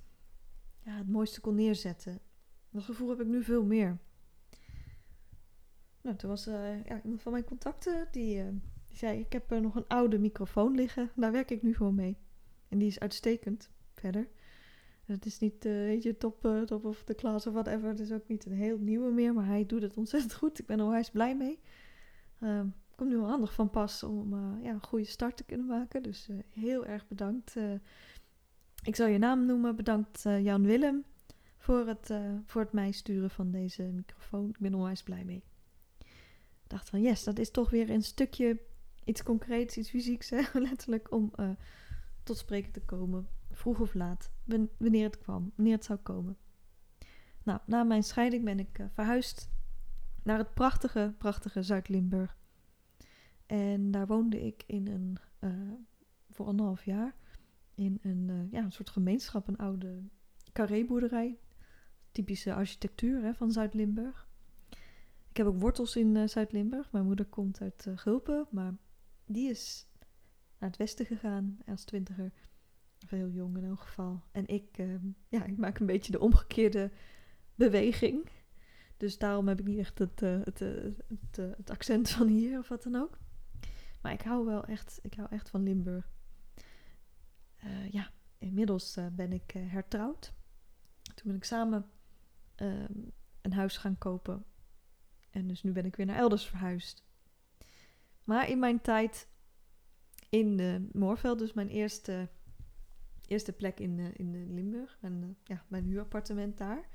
[0.81, 2.21] ja, het mooiste kon neerzetten.
[2.71, 3.99] Dat gevoel heb ik nu veel meer.
[6.01, 8.45] Nou, toen was uh, ja, iemand van mijn contacten die,
[8.87, 11.11] die zei: Ik heb uh, nog een oude microfoon liggen.
[11.17, 12.17] Daar werk ik nu gewoon mee.
[12.69, 14.29] En die is uitstekend verder.
[15.07, 17.89] Het is niet, weet je, top, top of de klas of whatever.
[17.89, 20.59] Het is ook niet een heel nieuwe meer, maar hij doet het ontzettend goed.
[20.59, 21.59] Ik ben er blij mee.
[22.41, 22.67] Ehm,
[22.97, 26.03] komt nu wel handig van pas om ja, een goede start te kunnen maken.
[26.03, 27.57] Dus heel erg bedankt.
[28.85, 29.77] ik zal je naam noemen.
[29.77, 31.05] Bedankt Jan Willem
[31.57, 32.11] voor het,
[32.47, 34.49] voor het mij sturen van deze microfoon.
[34.49, 35.43] Ik ben onwijs blij mee
[36.67, 38.61] dacht van yes, dat is toch weer een stukje
[39.05, 40.41] iets concreets, iets fysieks, hè?
[40.69, 41.51] letterlijk om uh,
[42.23, 43.29] tot spreken te komen.
[43.51, 44.31] Vroeg of laat,
[44.79, 46.37] wanneer het kwam, wanneer het zou komen.
[47.43, 49.51] Nou, na mijn scheiding ben ik uh, verhuisd
[50.23, 52.37] naar het prachtige, prachtige Zuid-Limburg.
[53.47, 55.73] En daar woonde ik in een, uh,
[56.31, 57.15] voor anderhalf jaar
[57.75, 60.03] in een, ja, een soort gemeenschap, een oude
[60.53, 61.39] carréboerderij.
[62.13, 64.29] Typische architectuur hè, van Zuid-Limburg.
[65.29, 66.93] Ik heb ook wortels in Zuid-Limburg.
[66.93, 68.75] Mijn moeder komt uit Gulpen, maar
[69.27, 69.87] die is
[70.59, 72.33] naar het westen gegaan als twintiger.
[73.07, 74.23] Heel jong in elk geval.
[74.33, 74.95] En ik, uh,
[75.29, 76.91] ja, ik maak een beetje de omgekeerde
[77.55, 78.31] beweging.
[78.97, 82.83] Dus daarom heb ik niet echt het, het, het, het, accent van hier of wat
[82.83, 83.19] dan ook.
[84.03, 86.11] Maar ik hou wel echt, ik hou echt van Limburg.
[87.91, 90.33] ja, inmiddels ben ik hertrouwd.
[91.03, 91.91] Toen ben ik samen
[92.55, 92.93] ehm,
[93.43, 94.45] een huis gaan kopen
[95.37, 97.05] en dus nu ben ik weer naar elders verhuisd.
[98.25, 99.29] Maar in mijn tijd
[100.29, 102.29] in Moorveld, dus mijn eerste,
[103.27, 106.89] eerste plek in, uh, in Limburg, en uh, ja, mijn huurappartement daar,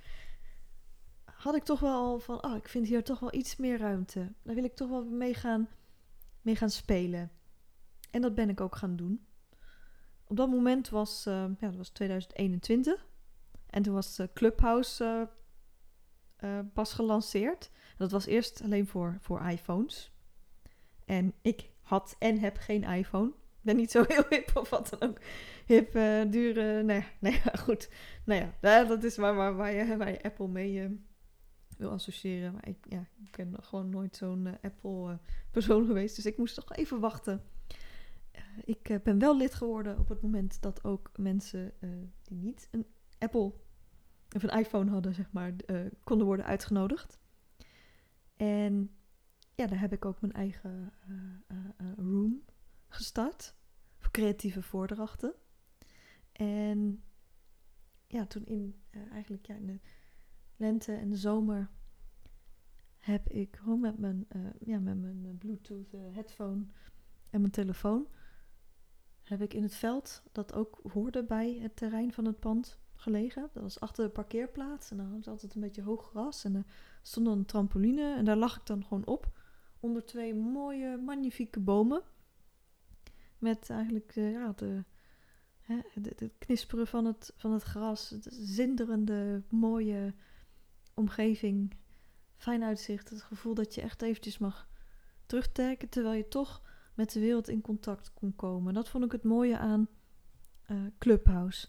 [1.26, 4.34] had ik toch wel van, oh, ik vind hier toch wel iets meer ruimte.
[4.44, 5.70] Daar wil ik toch wel mee gaan,
[6.42, 7.32] mee gaan spelen.
[8.12, 9.26] En dat ben ik ook gaan doen.
[10.24, 13.08] Op dat moment was, ja, dat was 2021.
[13.66, 15.30] En toen was Clubhouse
[16.74, 17.72] pas gelanceerd.
[17.98, 20.12] Dat was eerst alleen voor, voor iPhones.
[21.06, 23.32] En ik had en heb geen iPhone.
[23.62, 25.18] Ik ben niet zo heel hip of wat dan ook.
[25.66, 27.90] Hip, uh, dure, nee, nee, goed.
[28.26, 30.90] Nou ja, dat is maar, maar waar, je, waar je Apple mee uh,
[31.78, 32.54] wil associëren.
[32.54, 36.16] Maar ik, ja, ik ben gewoon nooit zo'n Apple-persoon geweest.
[36.16, 37.44] Dus ik moest toch even wachten.
[38.66, 41.74] ik ben wel lid geworden op het moment dat ook mensen
[42.24, 42.86] die niet een
[43.20, 43.54] Apple
[44.36, 45.54] of een iPhone hadden, zeg maar,
[46.04, 47.20] konden worden uitgenodigd.
[48.36, 48.92] En
[49.56, 50.94] ja, daar heb ik ook mijn eigen
[51.98, 52.42] room
[52.94, 53.56] gestart.
[53.98, 55.34] Voor creatieve voordrachten.
[56.32, 57.04] En
[58.08, 59.80] ja, toen in eigenlijk ja, in de
[60.56, 61.70] lente en de zomer
[62.98, 64.28] heb ik gewoon met mijn,
[64.60, 66.66] ja, met mijn Bluetooth headphone
[67.30, 68.08] en mijn telefoon
[69.24, 73.50] heb ik in het veld dat ook hoorde bij het terrein van het pand gelegen.
[73.54, 76.66] Dat was achter de parkeerplaats en dan was altijd een beetje hoog gras en er
[77.02, 79.40] stond dan een trampoline en daar lag ik dan gewoon op
[79.80, 82.02] onder twee mooie, magnifieke bomen.
[83.42, 84.84] Met eigenlijk uh, ja, de,
[85.62, 90.14] hè, het knisperen van het, van het gras, het zinderende, mooie
[90.94, 91.74] omgeving,
[92.36, 94.70] fijn uitzicht, het gevoel dat je echt eventjes mag
[95.26, 96.62] terugtrekken terwijl je toch
[96.94, 98.74] met de wereld in contact kon komen.
[98.74, 99.88] Dat vond ik het mooie aan
[100.72, 101.68] uh, Clubhouse.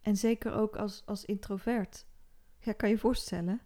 [0.00, 2.06] En zeker ook als, als introvert.
[2.58, 3.60] Ja, kan je voorstellen.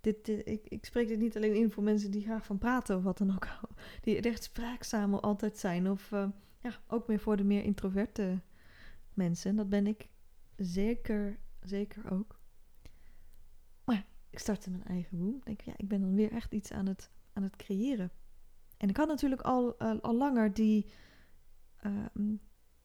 [0.00, 3.02] Dit, ik, ik spreek dit niet alleen in voor mensen die graag van praten of
[3.02, 3.48] wat dan ook.
[4.02, 5.90] Die echt spraakzaam altijd zijn.
[5.90, 6.28] Of uh,
[6.60, 8.40] ja, ook meer voor de meer introverte
[9.14, 9.56] mensen.
[9.56, 10.08] Dat ben ik
[10.56, 12.40] zeker, zeker ook.
[13.84, 15.40] Maar ik startte mijn eigen room.
[15.44, 18.10] Denk, ja, ik ben dan weer echt iets aan het, aan het creëren.
[18.76, 20.86] En ik had natuurlijk al, al langer die,
[21.86, 22.06] uh,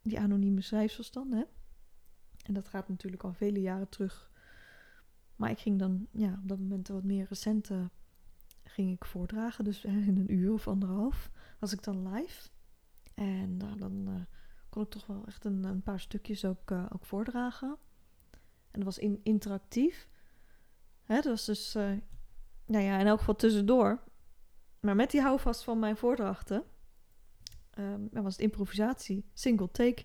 [0.02, 1.44] die anonieme schrijfsels dan, hè.
[2.46, 4.32] En dat gaat natuurlijk al vele jaren terug.
[5.36, 7.90] Maar ik ging dan, ja, op dat moment wat meer recente
[8.64, 9.64] ging ik voordragen.
[9.64, 12.50] Dus in een uur of anderhalf was ik dan live.
[13.16, 14.16] En uh, dan uh,
[14.70, 17.78] kon ik toch wel echt een, een paar stukjes ook, uh, ook voordragen.
[18.72, 20.08] En dat was in, interactief.
[21.04, 21.74] Hè, dat was dus,
[22.66, 24.04] nou ja, in elk geval tussendoor.
[24.80, 26.64] Maar met die houvast van mijn voordrachten
[27.80, 30.04] um, was het improvisatie, single take.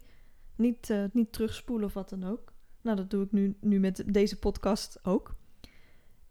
[0.57, 2.53] Niet, niet terugspoelen of wat dan ook.
[2.81, 5.37] Nou, dat doe ik nu, nu met deze podcast ook.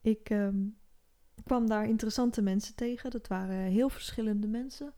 [0.02, 0.68] Ik ehm,
[1.44, 3.12] kwam daar interessante mensen tegen.
[3.12, 4.94] Dat waren heel verschillende mensen.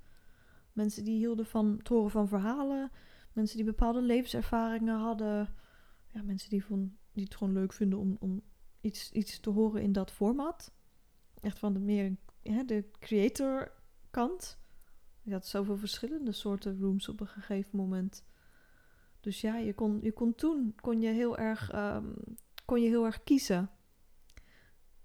[0.74, 2.92] Mensen die hielden van het horen van verhalen.
[3.34, 5.56] mensen die bepaalde levenservaringen hadden.
[6.08, 8.42] Ja, mensen die, van, die het gewoon leuk vinden om, om
[8.82, 10.74] iets, iets te horen in dat format.
[11.42, 13.72] Echt van de meer hè, de creator
[14.10, 14.60] kant.
[15.22, 18.24] Je had zoveel verschillende soorten rooms op een gegeven moment.
[19.20, 22.14] Dus ja, je kon, je kon toen kon je heel erg, ehm,
[22.66, 23.70] kon je heel erg kiezen.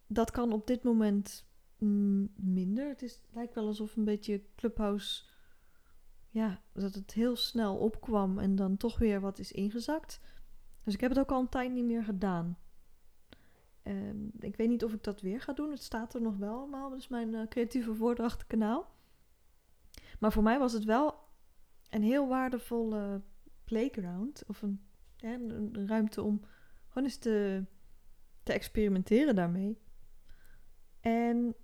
[0.07, 1.46] Dat kan op dit moment
[2.37, 2.88] minder.
[2.88, 5.24] Het, is, het lijkt wel alsof een beetje Clubhouse,
[6.37, 10.20] ja, dat het heel snel opkwam en dan toch weer wat is ingezakt.
[10.83, 12.59] Dus ik heb het ook al een tijd niet meer gedaan.
[13.83, 15.70] Um, ik weet niet of ik dat weer ga doen.
[15.70, 16.94] Het staat er nog wel allemaal.
[16.94, 18.94] Is mijn uh, creatieve voordrachtenkanaal.
[20.18, 21.14] Maar voor mij was het wel
[21.90, 23.22] een heel waardevolle
[23.64, 24.42] playground.
[24.46, 24.81] Of een,
[25.20, 26.40] een ruimte om
[26.88, 27.64] gewoon eens te,
[28.42, 29.79] te experimenteren daarmee.
[31.01, 31.55] En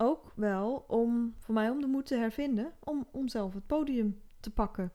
[0.00, 4.22] ook wel om voor mij om de moed te hervinden om, om zelf het podium
[4.40, 4.92] te pakken.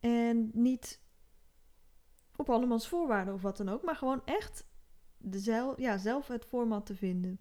[0.00, 1.00] En niet
[2.36, 4.66] op andermans voorwaarden of wat dan ook, maar gewoon echt
[5.18, 7.40] de zelf, ja, zelf het format te vinden.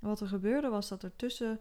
[0.00, 1.60] wat er gebeurde was dat er tussen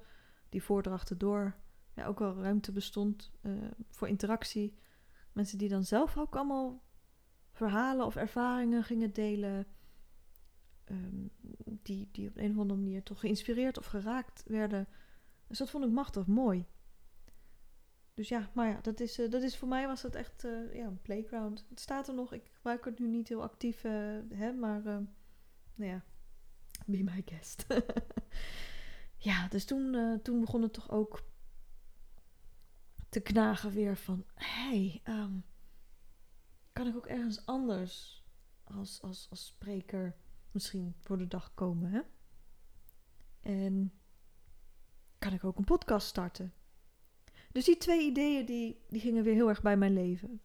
[0.49, 1.55] die voordrachten door
[1.93, 4.77] ja, ook wel ruimte bestond uh, voor interactie.
[5.31, 6.83] Mensen die dan zelf ook allemaal
[7.51, 9.67] verhalen of ervaringen gingen delen.
[10.85, 11.31] Um,
[11.85, 14.87] die, die op een of andere manier toch geïnspireerd of geraakt werden.
[15.47, 16.65] Dus dat vond ik machtig mooi.
[18.13, 20.73] Dus ja, maar ja, dat is, uh, dat is voor mij was dat echt uh,
[20.73, 21.65] ja, een playground.
[21.69, 26.03] Het staat er nog, ik gebruik het nu niet heel actief, hè, maar nou ja,
[26.85, 27.65] be my guest.
[29.17, 31.23] ja, dus toen, toen begon het toch ook
[33.09, 34.25] te knagen weer van...
[34.35, 35.45] hey, um,
[36.73, 38.23] kan ik ook ergens anders
[38.63, 40.15] als, als, als spreker
[40.51, 42.01] misschien voor de dag komen, hè?
[43.41, 43.93] En
[45.17, 46.53] kan ik ook een podcast starten?
[47.51, 50.41] Dus die twee ideeën die, die gingen weer heel erg bij mijn leven.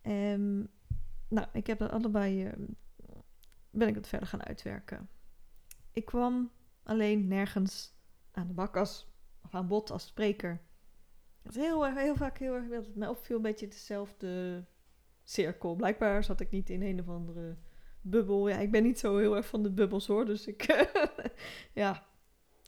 [0.00, 0.70] En
[1.28, 2.46] nou, ik heb dat allebei...
[2.46, 2.52] Uh,
[3.70, 5.08] ben ik het verder gaan uitwerken.
[5.92, 6.50] Ik kwam
[6.82, 7.94] alleen nergens
[8.30, 9.12] aan de bak als,
[9.42, 10.60] of aan bod als spreker.
[11.42, 14.64] Dat is heel, heel vaak heel erg, het mij opviel een beetje dezelfde
[15.22, 15.74] cirkel.
[15.74, 17.56] Blijkbaar zat ik niet in een of andere
[18.02, 18.48] bubbel.
[18.48, 20.24] Ja, ik ben niet zo heel erg van de bubbels hoor.
[20.24, 20.86] Dus ik
[21.72, 22.06] ja,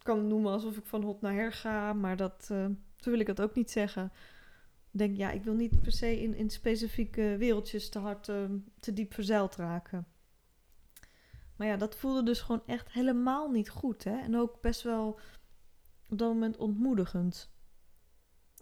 [0.03, 1.93] kan het noemen alsof ik van hot naar her ga.
[1.93, 2.67] Maar dat, uh,
[2.97, 4.13] zo wil ik dat ook niet zeggen.
[4.91, 8.45] Ik denk, ja, ik wil niet per se in, in specifieke wereldjes te hard, uh,
[8.81, 10.07] te diep verzeild raken.
[11.57, 14.05] Maar ja, dat voelde dus gewoon echt helemaal niet goed.
[14.05, 14.19] Hè?
[14.19, 15.19] En ook best wel
[16.09, 17.53] op dat moment ontmoedigend.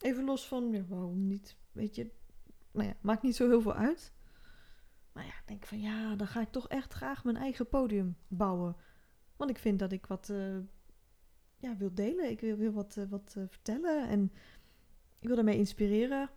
[0.00, 1.56] Even los van, ja, waarom niet?
[1.72, 2.10] Weet je,
[2.70, 4.12] nou ja, maakt niet zo heel veel uit.
[5.12, 8.76] Maar ja, denk van ja, dan ga ik toch echt graag mijn eigen podium bouwen.
[9.36, 10.58] Want ik vind dat ik wat uh,
[11.56, 12.30] ja, wil delen.
[12.30, 14.32] Ik wil, wil wat, uh, wat uh, vertellen en
[15.18, 16.30] ik wil daarmee inspireren.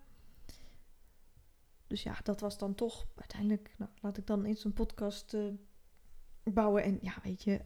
[1.86, 5.36] Dus ja, dat was dan toch uiteindelijk, nou, laat ik dan eens een podcast
[6.42, 6.82] bouwen.
[6.82, 7.60] En ja, weet je,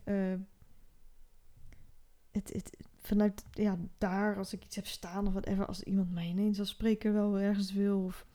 [2.31, 6.27] het, het, vanuit ja, daar, als ik iets heb staan of whatever, als iemand mij
[6.27, 8.27] ineens als spreker wel ergens wil, of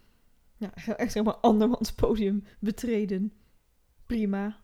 [0.73, 3.33] echt zeg maar andermans podium betreden,
[4.05, 4.63] prima.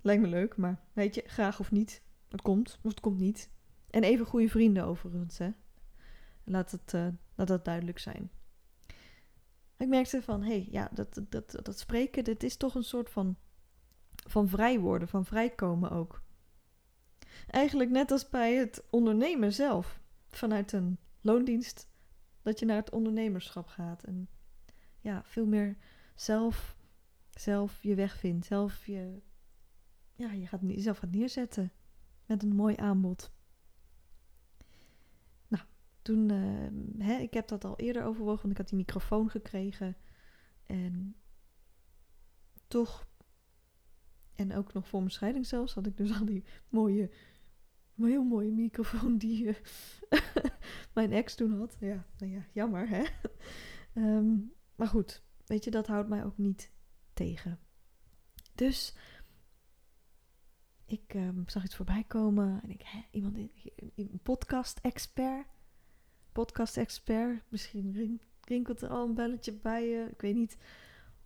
[0.00, 2.02] Lijkt me leuk, maar weet je, graag of niet.
[2.28, 3.50] Het komt, of het komt niet.
[3.90, 5.50] En even goede vrienden overigens, hè.
[6.44, 8.30] Laat het, uh, laat dat duidelijk zijn.
[9.76, 13.10] Ik merkte van, hé, hey, ja, dat, dat, dat, spreken, dit is toch een soort
[13.10, 13.36] van,
[14.28, 16.22] van vrij worden, van vrijkomen ook.
[17.46, 20.00] Eigenlijk net als bij het ondernemen zelf.
[20.28, 21.88] Vanuit een loondienst
[22.42, 24.02] dat je naar het ondernemerschap gaat.
[24.02, 24.28] En
[25.02, 25.76] ja, veel meer
[26.14, 26.76] zelf,
[27.30, 28.46] zelf je weg vindt.
[28.46, 29.22] Zelf je,
[30.14, 31.72] ja, je gaat, jezelf gaat neerzetten
[32.26, 33.32] met een mooi aanbod.
[35.48, 35.64] Nou,
[36.02, 39.96] toen, uh, hè, ik heb dat al eerder overwogen, want ik had die microfoon gekregen.
[40.66, 41.16] En
[42.68, 43.08] toch,
[44.34, 47.10] en ook nog voor mijn scheiding zelfs, had ik dus al die mooie
[47.96, 49.54] heel mooie microfoon die uh,
[50.94, 51.76] mijn ex toen had.
[51.80, 53.04] Ja, nou ja, jammer hè.
[54.16, 56.70] um, maar goed, weet je, dat houdt mij ook niet
[57.12, 57.58] tegen.
[58.54, 58.94] Dus
[60.84, 63.36] ik um, zag iets voorbij komen en ik, hè, iemand,
[63.94, 65.46] een podcast-expert.
[66.32, 70.56] Podcast-expert, misschien rinkelt er al een belletje bij je, ik weet niet.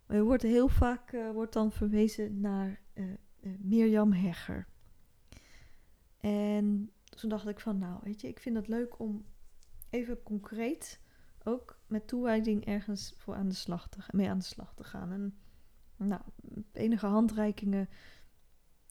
[0.05, 3.15] Er wordt heel vaak uh, wordt dan verwezen naar uh,
[3.59, 4.67] Mirjam Hegger.
[6.17, 9.25] En toen dacht ik van, nou, weet je, ik vind het leuk om
[9.89, 10.99] even concreet
[11.47, 15.11] ook met toewijding ergens voor aan de slag te, mee aan de slag te gaan.
[15.11, 15.37] En
[15.95, 16.21] nou,
[16.71, 17.89] enige handreikingen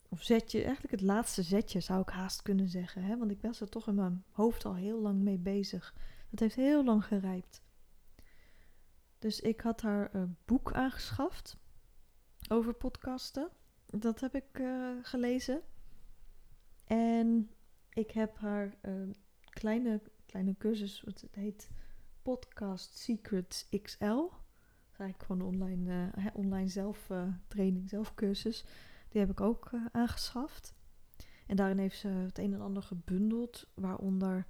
[0.09, 3.03] of zetje, eigenlijk het laatste zetje zou ik haast kunnen zeggen.
[3.03, 3.17] Hè?
[3.17, 5.93] Want ik was er toch in mijn hoofd al heel lang mee bezig.
[6.29, 7.61] Dat heeft heel lang gerijpt.
[9.19, 11.57] Dus ik had haar uh, boek aangeschaft
[12.49, 13.49] over podcasten.
[13.85, 15.61] Dat heb ik uh, gelezen.
[16.83, 17.51] En
[17.89, 19.09] ik heb haar uh,
[19.49, 21.69] kleine, kleine cursus, wat het heet
[22.27, 24.05] Podcast Secrets XL.
[24.05, 24.31] Dat
[24.91, 28.65] is eigenlijk gewoon online, uh, online zelftraining, zelfcursus.
[29.09, 30.75] Die heb ik ook aangeschaft.
[31.45, 34.45] En daarin heeft ze het een en ander gebundeld, waaronder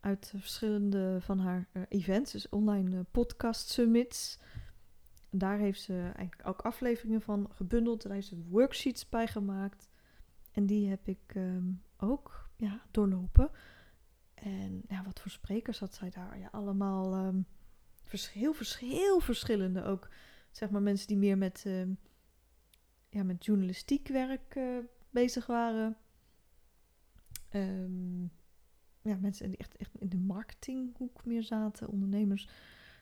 [0.00, 4.38] uit verschillende van haar events, dus online podcast summits.
[5.30, 8.02] Daar heeft ze eigenlijk ook afleveringen van gebundeld.
[8.02, 9.88] Daar heeft ze worksheets bij gemaakt.
[10.52, 13.50] En die heb ik ehm, ook ja, doorlopen.
[14.36, 16.38] En ja, wat voor sprekers had zij daar?
[16.38, 17.46] Ja, allemaal um,
[18.32, 20.08] heel, heel verschillende ook.
[20.50, 21.86] Zeg maar mensen die meer met, uh,
[23.08, 24.78] ja, met journalistiek werk uh,
[25.10, 25.96] bezig waren.
[27.52, 28.30] Um,
[29.02, 32.48] ja, mensen die echt, echt in de marketinghoek meer zaten, ondernemers.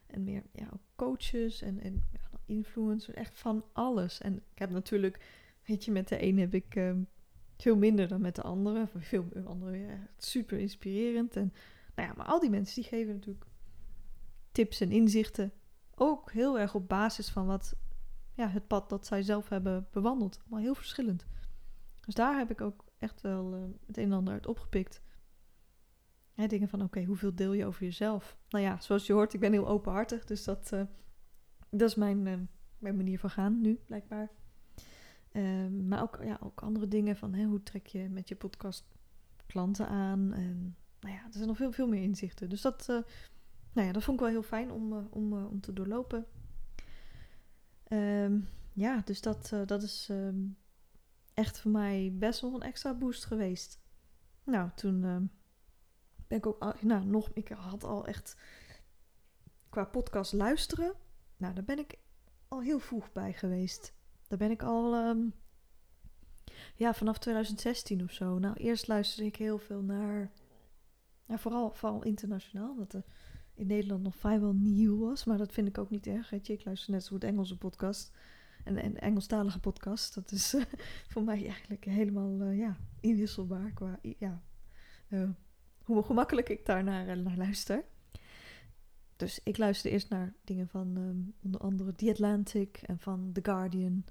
[0.07, 4.21] En meer ja, coaches en, en ja, influencers, echt van alles.
[4.21, 5.25] En ik heb natuurlijk,
[5.65, 6.77] weet je, met de een heb ik
[7.57, 8.87] veel minder dan met de andere.
[8.97, 11.37] Veel andere weer super inspirerend.
[11.37, 11.53] En,
[11.95, 13.47] nou ja, maar al die mensen die geven natuurlijk
[14.53, 15.53] tips en inzichten.
[15.95, 17.77] Ook heel erg op basis van wat
[18.35, 20.43] ja, het pad dat zij zelf hebben bewandeld.
[20.47, 21.27] Maar heel verschillend.
[22.05, 25.03] Dus daar heb ik ook echt wel uh, het een en ander uit opgepikt.
[26.35, 28.37] Hè, dingen van, oké, hoeveel deel je over jezelf?
[28.49, 30.25] Nou ja, zoals je hoort, ik ben heel openhartig.
[30.25, 30.83] Dus dat, uh,
[31.71, 32.35] dat is mijn, uh,
[32.79, 34.31] mijn manier van gaan nu, blijkbaar.
[35.37, 38.85] Um, maar ook, ja, ook andere dingen van hè, hoe trek je met je podcast
[39.47, 40.33] klanten aan.
[40.33, 42.49] En nou ja, er zijn nog veel, veel meer inzichten.
[42.49, 42.99] Dus dat, uh,
[43.73, 46.27] nou ja, dat vond ik wel heel fijn om, uh, om, uh, om te doorlopen.
[47.89, 50.13] Um, ja, dus dat, dat is
[51.35, 53.81] echt voor mij best wel een extra boost geweest.
[54.45, 55.01] Nou, toen
[56.27, 58.37] ben ik ook, nou, nog, ik had al echt
[59.69, 60.95] qua podcast luisteren.
[61.37, 61.99] Nou, daar ben ik
[62.49, 63.95] al heel vroeg bij geweest.
[64.29, 65.35] Daar ben ik al, um,
[66.75, 68.39] ja, vanaf 2016 of zo.
[68.39, 70.31] Nou, eerst luisterde ik heel veel naar,
[71.27, 72.97] nou, vooral, vooral internationaal, wat
[73.55, 75.25] in Nederland nog vrijwel nieuw was.
[75.25, 76.33] Maar dat vind ik ook niet erg.
[76.33, 78.13] Ik luister net zo goed Engelse podcast
[78.65, 80.15] en, en Engelstalige podcast.
[80.15, 80.63] Dat is uh,
[81.11, 84.43] voor mij eigenlijk helemaal, uh, ja, inwisselbaar qua, ja,
[85.09, 85.29] uh,
[85.83, 87.85] hoe gemakkelijk ik daar naar, naar luister.
[89.17, 93.41] Dus ik luisterde eerst naar dingen van um, onder andere The Atlantic en van The
[93.43, 94.05] Guardian.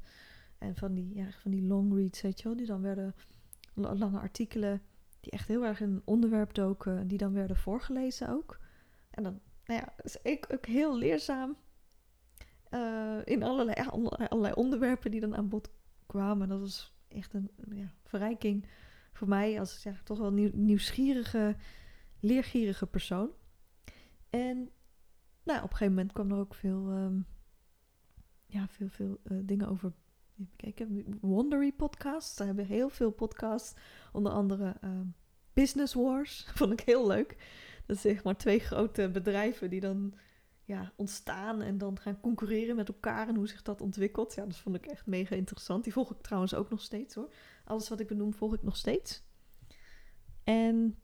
[0.57, 2.57] En van die, ja, van die long reads, weet je wel.
[2.57, 3.15] Die dan werden
[3.73, 4.81] lange artikelen
[5.19, 7.07] die echt heel erg in een onderwerp doken.
[7.07, 8.59] Die dan werden voorgelezen ook.
[9.09, 11.55] En dan, nou ja, is ik ook heel leerzaam.
[12.69, 13.75] Uh, in allerlei,
[14.29, 15.69] allerlei onderwerpen die dan aan bod
[16.05, 16.47] kwamen.
[16.47, 18.65] Dat was echt een ja, verrijking
[19.13, 21.55] voor mij als ja, toch wel nieuw, nieuwsgierige,
[22.19, 23.29] leergierige persoon.
[24.29, 24.69] En
[25.43, 27.25] nou, op een gegeven moment kwam er ook veel, um,
[28.45, 29.93] ja, veel, veel uh, dingen over.
[30.55, 32.35] Kijken, Wondery podcasts.
[32.35, 33.73] Daar hebben heel veel podcasts.
[34.11, 35.15] Onder andere um,
[35.53, 36.45] Business Wars.
[36.55, 37.37] Vond ik heel leuk.
[37.85, 40.13] Dat zijn zeg maar twee grote bedrijven die dan
[40.65, 44.33] ja, ontstaan en dan gaan concurreren met elkaar en hoe zich dat ontwikkelt.
[44.35, 45.83] Ja, dat vond ik echt mega interessant.
[45.83, 47.33] Die volg ik trouwens ook nog steeds hoor.
[47.63, 49.23] Alles wat ik benoem volg ik nog steeds.
[50.43, 50.99] En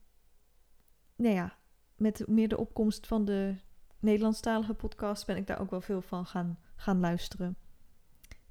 [1.15, 1.57] nou ja,
[1.95, 3.55] met meer de opkomst van de
[3.99, 7.57] Nederlandstalige podcast ben ik daar ook wel veel van gaan, gaan luisteren.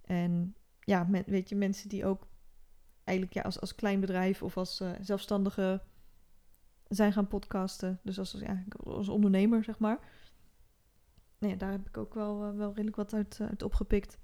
[0.01, 2.27] En ja, weet je, mensen die ook
[3.05, 5.83] eigenlijk ja, als, als klein bedrijf of als uh, zelfstandige
[6.89, 8.01] zijn gaan podcasten.
[8.03, 9.99] Dus als, ja, als ondernemer, zeg maar.
[11.39, 14.19] Nee, daar heb ik ook wel, uh, wel redelijk wat uit, uh, uit opgepikt.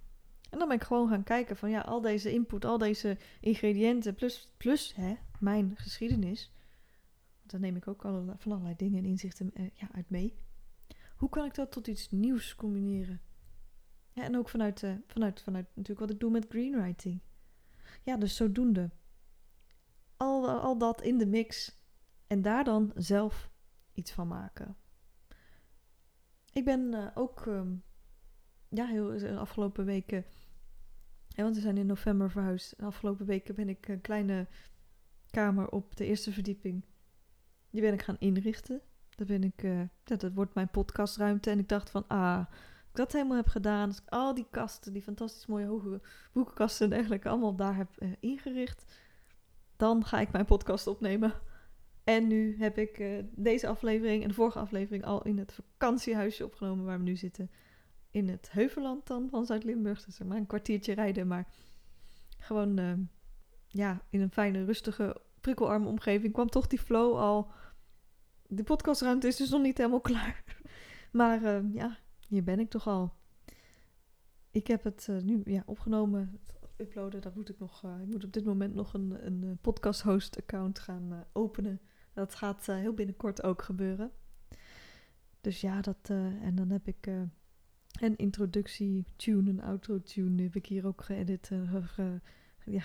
[0.50, 4.14] En dan ben ik gewoon gaan kijken van ja, al deze input, al deze ingrediënten,
[4.14, 6.52] plus, plus hè, mijn geschiedenis.
[7.42, 8.00] Daar neem ik ook
[8.36, 10.34] van allerlei dingen en inzichten ja, uit mee.
[11.24, 13.20] Hoe kan ik dat tot iets nieuws combineren?
[14.12, 17.20] Ja, en ook vanuit, uh, vanuit, vanuit natuurlijk wat ik doe met greenwriting.
[18.02, 18.90] Ja, dus zodoende.
[20.16, 21.78] Al, al dat in de mix.
[22.26, 23.50] En daar dan zelf
[23.92, 24.76] iets van maken.
[26.52, 27.82] Ik ben uh, ook um,
[28.68, 30.24] ja, heel, de afgelopen weken.
[31.36, 32.78] Want we zijn in november verhuisd.
[32.78, 34.46] De afgelopen weken ben ik een kleine
[35.30, 36.84] kamer op de eerste verdieping.
[37.70, 38.82] Die ben ik gaan inrichten.
[39.16, 41.50] Daar ben ik, ja, dat wordt mijn podcastruimte.
[41.50, 42.40] En ik dacht van, ah,
[42.90, 43.88] ik dat helemaal heb gedaan.
[43.88, 46.00] Als ik al die kasten, die fantastisch mooie hoge
[46.32, 48.84] boekenkasten en dergelijke, allemaal daar heb uh, ingericht.
[49.76, 51.32] Dan ga ik mijn podcast opnemen.
[52.04, 56.44] En nu heb ik uh, deze aflevering en de vorige aflevering al in het vakantiehuisje
[56.44, 57.50] opgenomen waar we nu zitten.
[58.10, 60.04] In het Heuvelland dan van Zuid-Limburg.
[60.04, 61.48] Dus maar een kwartiertje rijden, maar
[62.38, 63.08] gewoon
[63.68, 67.52] ja, in een fijne, rustige, prikkelarme omgeving kwam toch die flow al
[68.48, 70.44] de podcastruimte is dus nog niet helemaal klaar.
[71.12, 73.14] Maar uh, ja, hier ben ik toch al.
[74.50, 76.40] Ik heb het uh, nu ja, opgenomen,
[76.76, 77.20] uploaden.
[77.20, 77.84] Dat moet ik nog.
[77.84, 81.80] Uh, ik moet op dit moment nog een, een podcast host account gaan openen.
[82.12, 84.10] Dat gaat heel binnenkort ook gebeuren.
[85.40, 86.10] Dus ja, dat.
[86.40, 87.06] en dan heb ik
[88.00, 90.42] een introductie tune, een outro tune.
[90.42, 91.50] heb ik hier ook geëdit,
[91.84, 92.20] ge,
[92.64, 92.80] ja,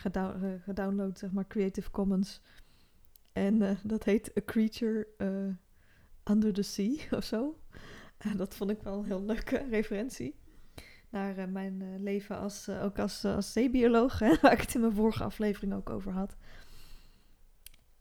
[0.63, 2.41] gedownload, zeg maar, Creative Commons.
[3.39, 5.07] En dat heet A Creature
[6.23, 7.59] Under the Sea of zo.
[8.17, 10.35] En dat vond ik wel een heel leuke referentie
[11.09, 14.75] naar uh, mijn uh, leven als, uh, ook als, als zeebioloog, hè, waar ik het
[14.75, 16.35] in mijn vorige aflevering ook over had.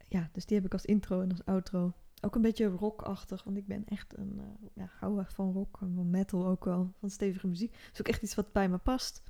[0.08, 1.92] Ja, dus die heb ik als intro en als outro.
[2.20, 4.40] Ook een beetje rockachtig, want ik ben echt een,
[4.74, 7.72] ja, hou van rock en van metal ook wel, van stevige muziek.
[7.72, 9.22] Dat is ook echt iets wat bij me past.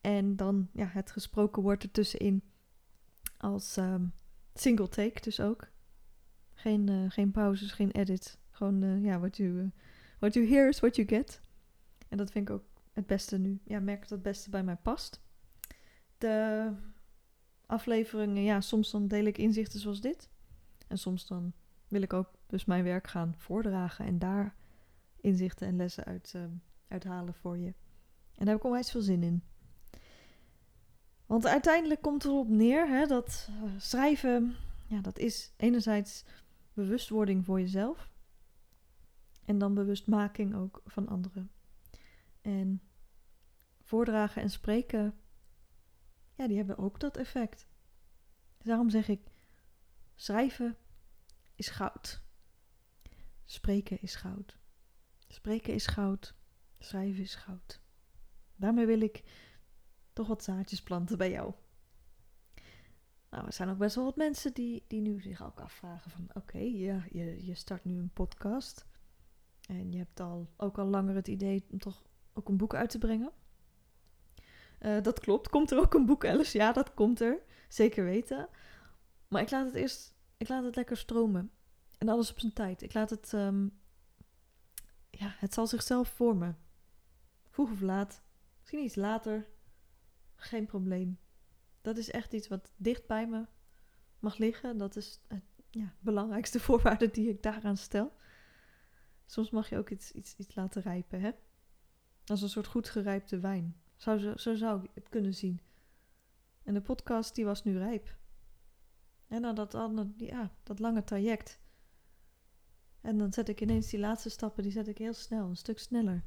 [0.00, 2.42] En dan ja, het gesproken woord ertussenin
[3.36, 4.12] als um,
[4.54, 5.68] single take dus ook.
[6.54, 8.36] Geen, geen pauzes, geen edits.
[8.50, 9.70] Gewoon, ja, what you,
[10.18, 11.40] what you hear is what you get.
[12.08, 13.60] En dat vind ik ook het beste nu.
[13.64, 15.20] Ja, merk dat het beste bij mij past.
[16.18, 16.70] De
[17.66, 20.28] afleveringen, ja, soms dan deel ik inzichten zoals dit.
[20.88, 21.52] En soms dan
[21.88, 24.54] wil ik ook dus mijn werk gaan voordragen en daar
[25.20, 26.42] inzichten en lessen uit, uh,
[26.88, 27.74] uithalen voor je.
[28.34, 29.42] En daar heb ik onwijs veel zin in.
[31.40, 36.24] Want uiteindelijk komt erop neer hè, dat uh, schrijven, ja, dat is enerzijds
[36.72, 38.10] bewustwording voor jezelf.
[39.44, 41.50] En dan bewustmaking ook van anderen.
[42.40, 42.82] En
[43.80, 45.14] voordragen en spreken,
[46.34, 47.66] ja, die hebben ook dat effect.
[48.58, 49.20] daarom zeg ik,
[50.14, 50.76] schrijven
[51.54, 52.22] is goud.
[53.44, 54.58] Spreken is goud.
[55.28, 56.34] Spreken is goud.
[56.78, 57.80] Schrijven is goud.
[58.56, 59.22] Daarmee wil ik
[60.12, 61.52] toch wat zaadjes planten bij jou.
[63.30, 66.28] Nou, er zijn ook best wel wat mensen die, die nu zich ook afvragen van...
[66.34, 68.86] Oké, ja, je, je start nu een podcast.
[69.68, 72.02] En je hebt al, ook al langer het idee om toch
[72.32, 73.32] ook een boek uit te brengen.
[74.80, 75.48] Uh, dat klopt.
[75.48, 76.58] Komt er ook een boek, Alice?
[76.58, 77.42] Ja, dat komt er.
[77.68, 78.48] Zeker weten.
[79.28, 80.14] Maar ik laat het eerst...
[80.36, 81.50] Ik laat het lekker stromen.
[81.98, 82.82] En alles op zijn tijd.
[82.82, 83.32] Ik laat het...
[83.32, 83.80] Um,
[85.10, 86.58] ja, het zal zichzelf vormen.
[87.48, 88.22] Vroeg of laat.
[88.58, 89.46] Misschien iets later.
[90.42, 91.18] Geen probleem.
[91.80, 93.46] Dat is echt iets wat dicht bij me
[94.18, 94.78] mag liggen.
[94.78, 98.12] Dat is het ja, belangrijkste voorwaarde die ik daaraan stel.
[99.26, 101.30] Soms mag je ook iets, iets, iets laten rijpen, hè?
[102.26, 103.80] Als een soort goed gerijpte wijn.
[103.96, 105.60] Zo, zo, zo zou ik het kunnen zien.
[106.62, 108.18] En de podcast die was nu rijp.
[109.26, 109.72] En dan dat,
[110.16, 111.60] ja, dat lange traject.
[113.00, 115.78] En dan zet ik ineens die laatste stappen, die zet ik heel snel, een stuk
[115.78, 116.24] sneller.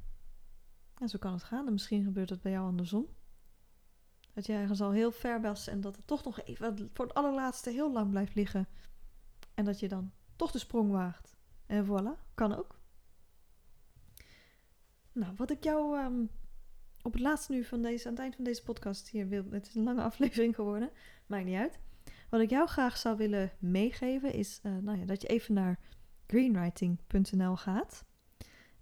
[0.97, 1.65] En zo kan het gaan.
[1.65, 3.07] En misschien gebeurt dat bij jou andersom.
[4.33, 7.13] Dat je ergens al heel ver was en dat het toch nog even voor het
[7.13, 8.67] allerlaatste heel lang blijft liggen.
[9.53, 11.35] En dat je dan toch de sprong waagt.
[11.65, 12.79] En voilà, kan ook.
[15.11, 16.29] Nou, wat ik jou um,
[17.01, 19.43] op het laatst nu van deze, aan het eind van deze podcast hier wil.
[19.49, 20.89] Het is een lange aflevering geworden,
[21.25, 21.79] maakt niet uit.
[22.29, 25.79] Wat ik jou graag zou willen meegeven is uh, nou ja, dat je even naar
[26.27, 28.05] greenwriting.nl gaat.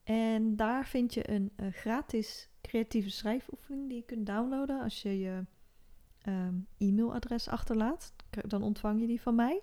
[0.03, 5.19] En daar vind je een uh, gratis creatieve schrijfoefening die je kunt downloaden als je
[5.19, 5.45] je
[6.27, 8.13] um, e-mailadres achterlaat.
[8.29, 9.61] Dan ontvang je die van mij.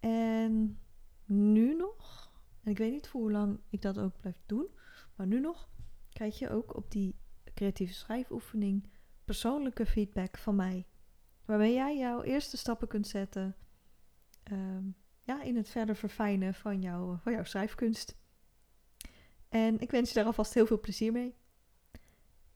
[0.00, 0.78] En
[1.24, 2.32] nu nog,
[2.62, 4.68] en ik weet niet voor hoe lang ik dat ook blijf doen,
[5.16, 5.68] maar nu nog
[6.12, 7.14] krijg je ook op die
[7.54, 8.88] creatieve schrijfoefening
[9.24, 10.86] persoonlijke feedback van mij.
[11.44, 13.56] Waarmee jij jouw eerste stappen kunt zetten
[14.42, 14.84] ehm,
[15.22, 16.82] ja, in het verder verfijnen van,
[17.22, 18.16] van jouw schrijfkunst.
[19.48, 21.34] En ik wens je daar alvast heel veel plezier mee.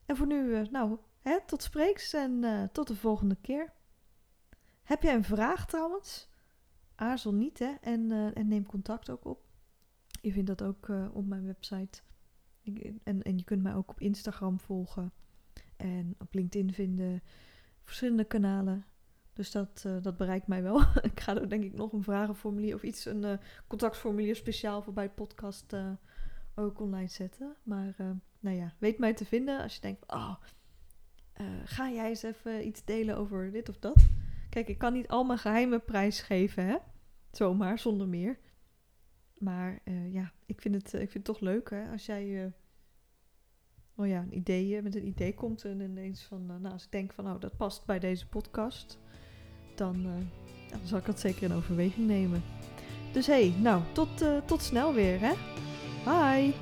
[0.05, 3.73] En voor nu, uh, nou, hè, tot spreeks en uh, tot de volgende keer.
[4.83, 6.29] Heb jij een vraag trouwens?
[6.95, 9.45] Aarzel niet hè, en, en neem contact ook op.
[10.21, 12.01] Je vindt dat ook op mijn website
[13.03, 15.11] en, en je kunt mij ook op Instagram volgen.
[15.75, 17.23] En op LinkedIn vinden.
[17.83, 18.85] Verschillende kanalen.
[19.33, 20.81] Dus dat, dat bereikt mij wel.
[21.11, 25.09] ik ga er denk ik nog een vragenformulier of iets, een contactformulier speciaal voor bij
[25.09, 25.73] podcast
[26.55, 27.55] ook online zetten.
[27.63, 27.95] Maar
[28.39, 30.35] nou ja, weet mij te vinden als je denkt, oh,
[31.63, 34.07] ga jij eens even iets delen over dit of dat.
[34.49, 36.77] Kijk, ik kan niet al mijn geheime prijs geven, hè.
[37.31, 38.39] Zomaar, zonder meer.
[39.37, 42.53] Maar uh, ja, ik vind, het, ik vind het toch leuk hè, als jij
[43.95, 47.13] oh ja, een idee, met een idee komt en ineens van, nou, als ik denk
[47.13, 48.99] van, nou, dat past bij deze podcast,
[49.75, 50.03] dan,
[50.69, 52.43] dan zal ik dat zeker in overweging nemen.
[53.11, 55.62] Dus hé, hey, nou, tot, tot snel weer hè.
[56.05, 56.53] Bye!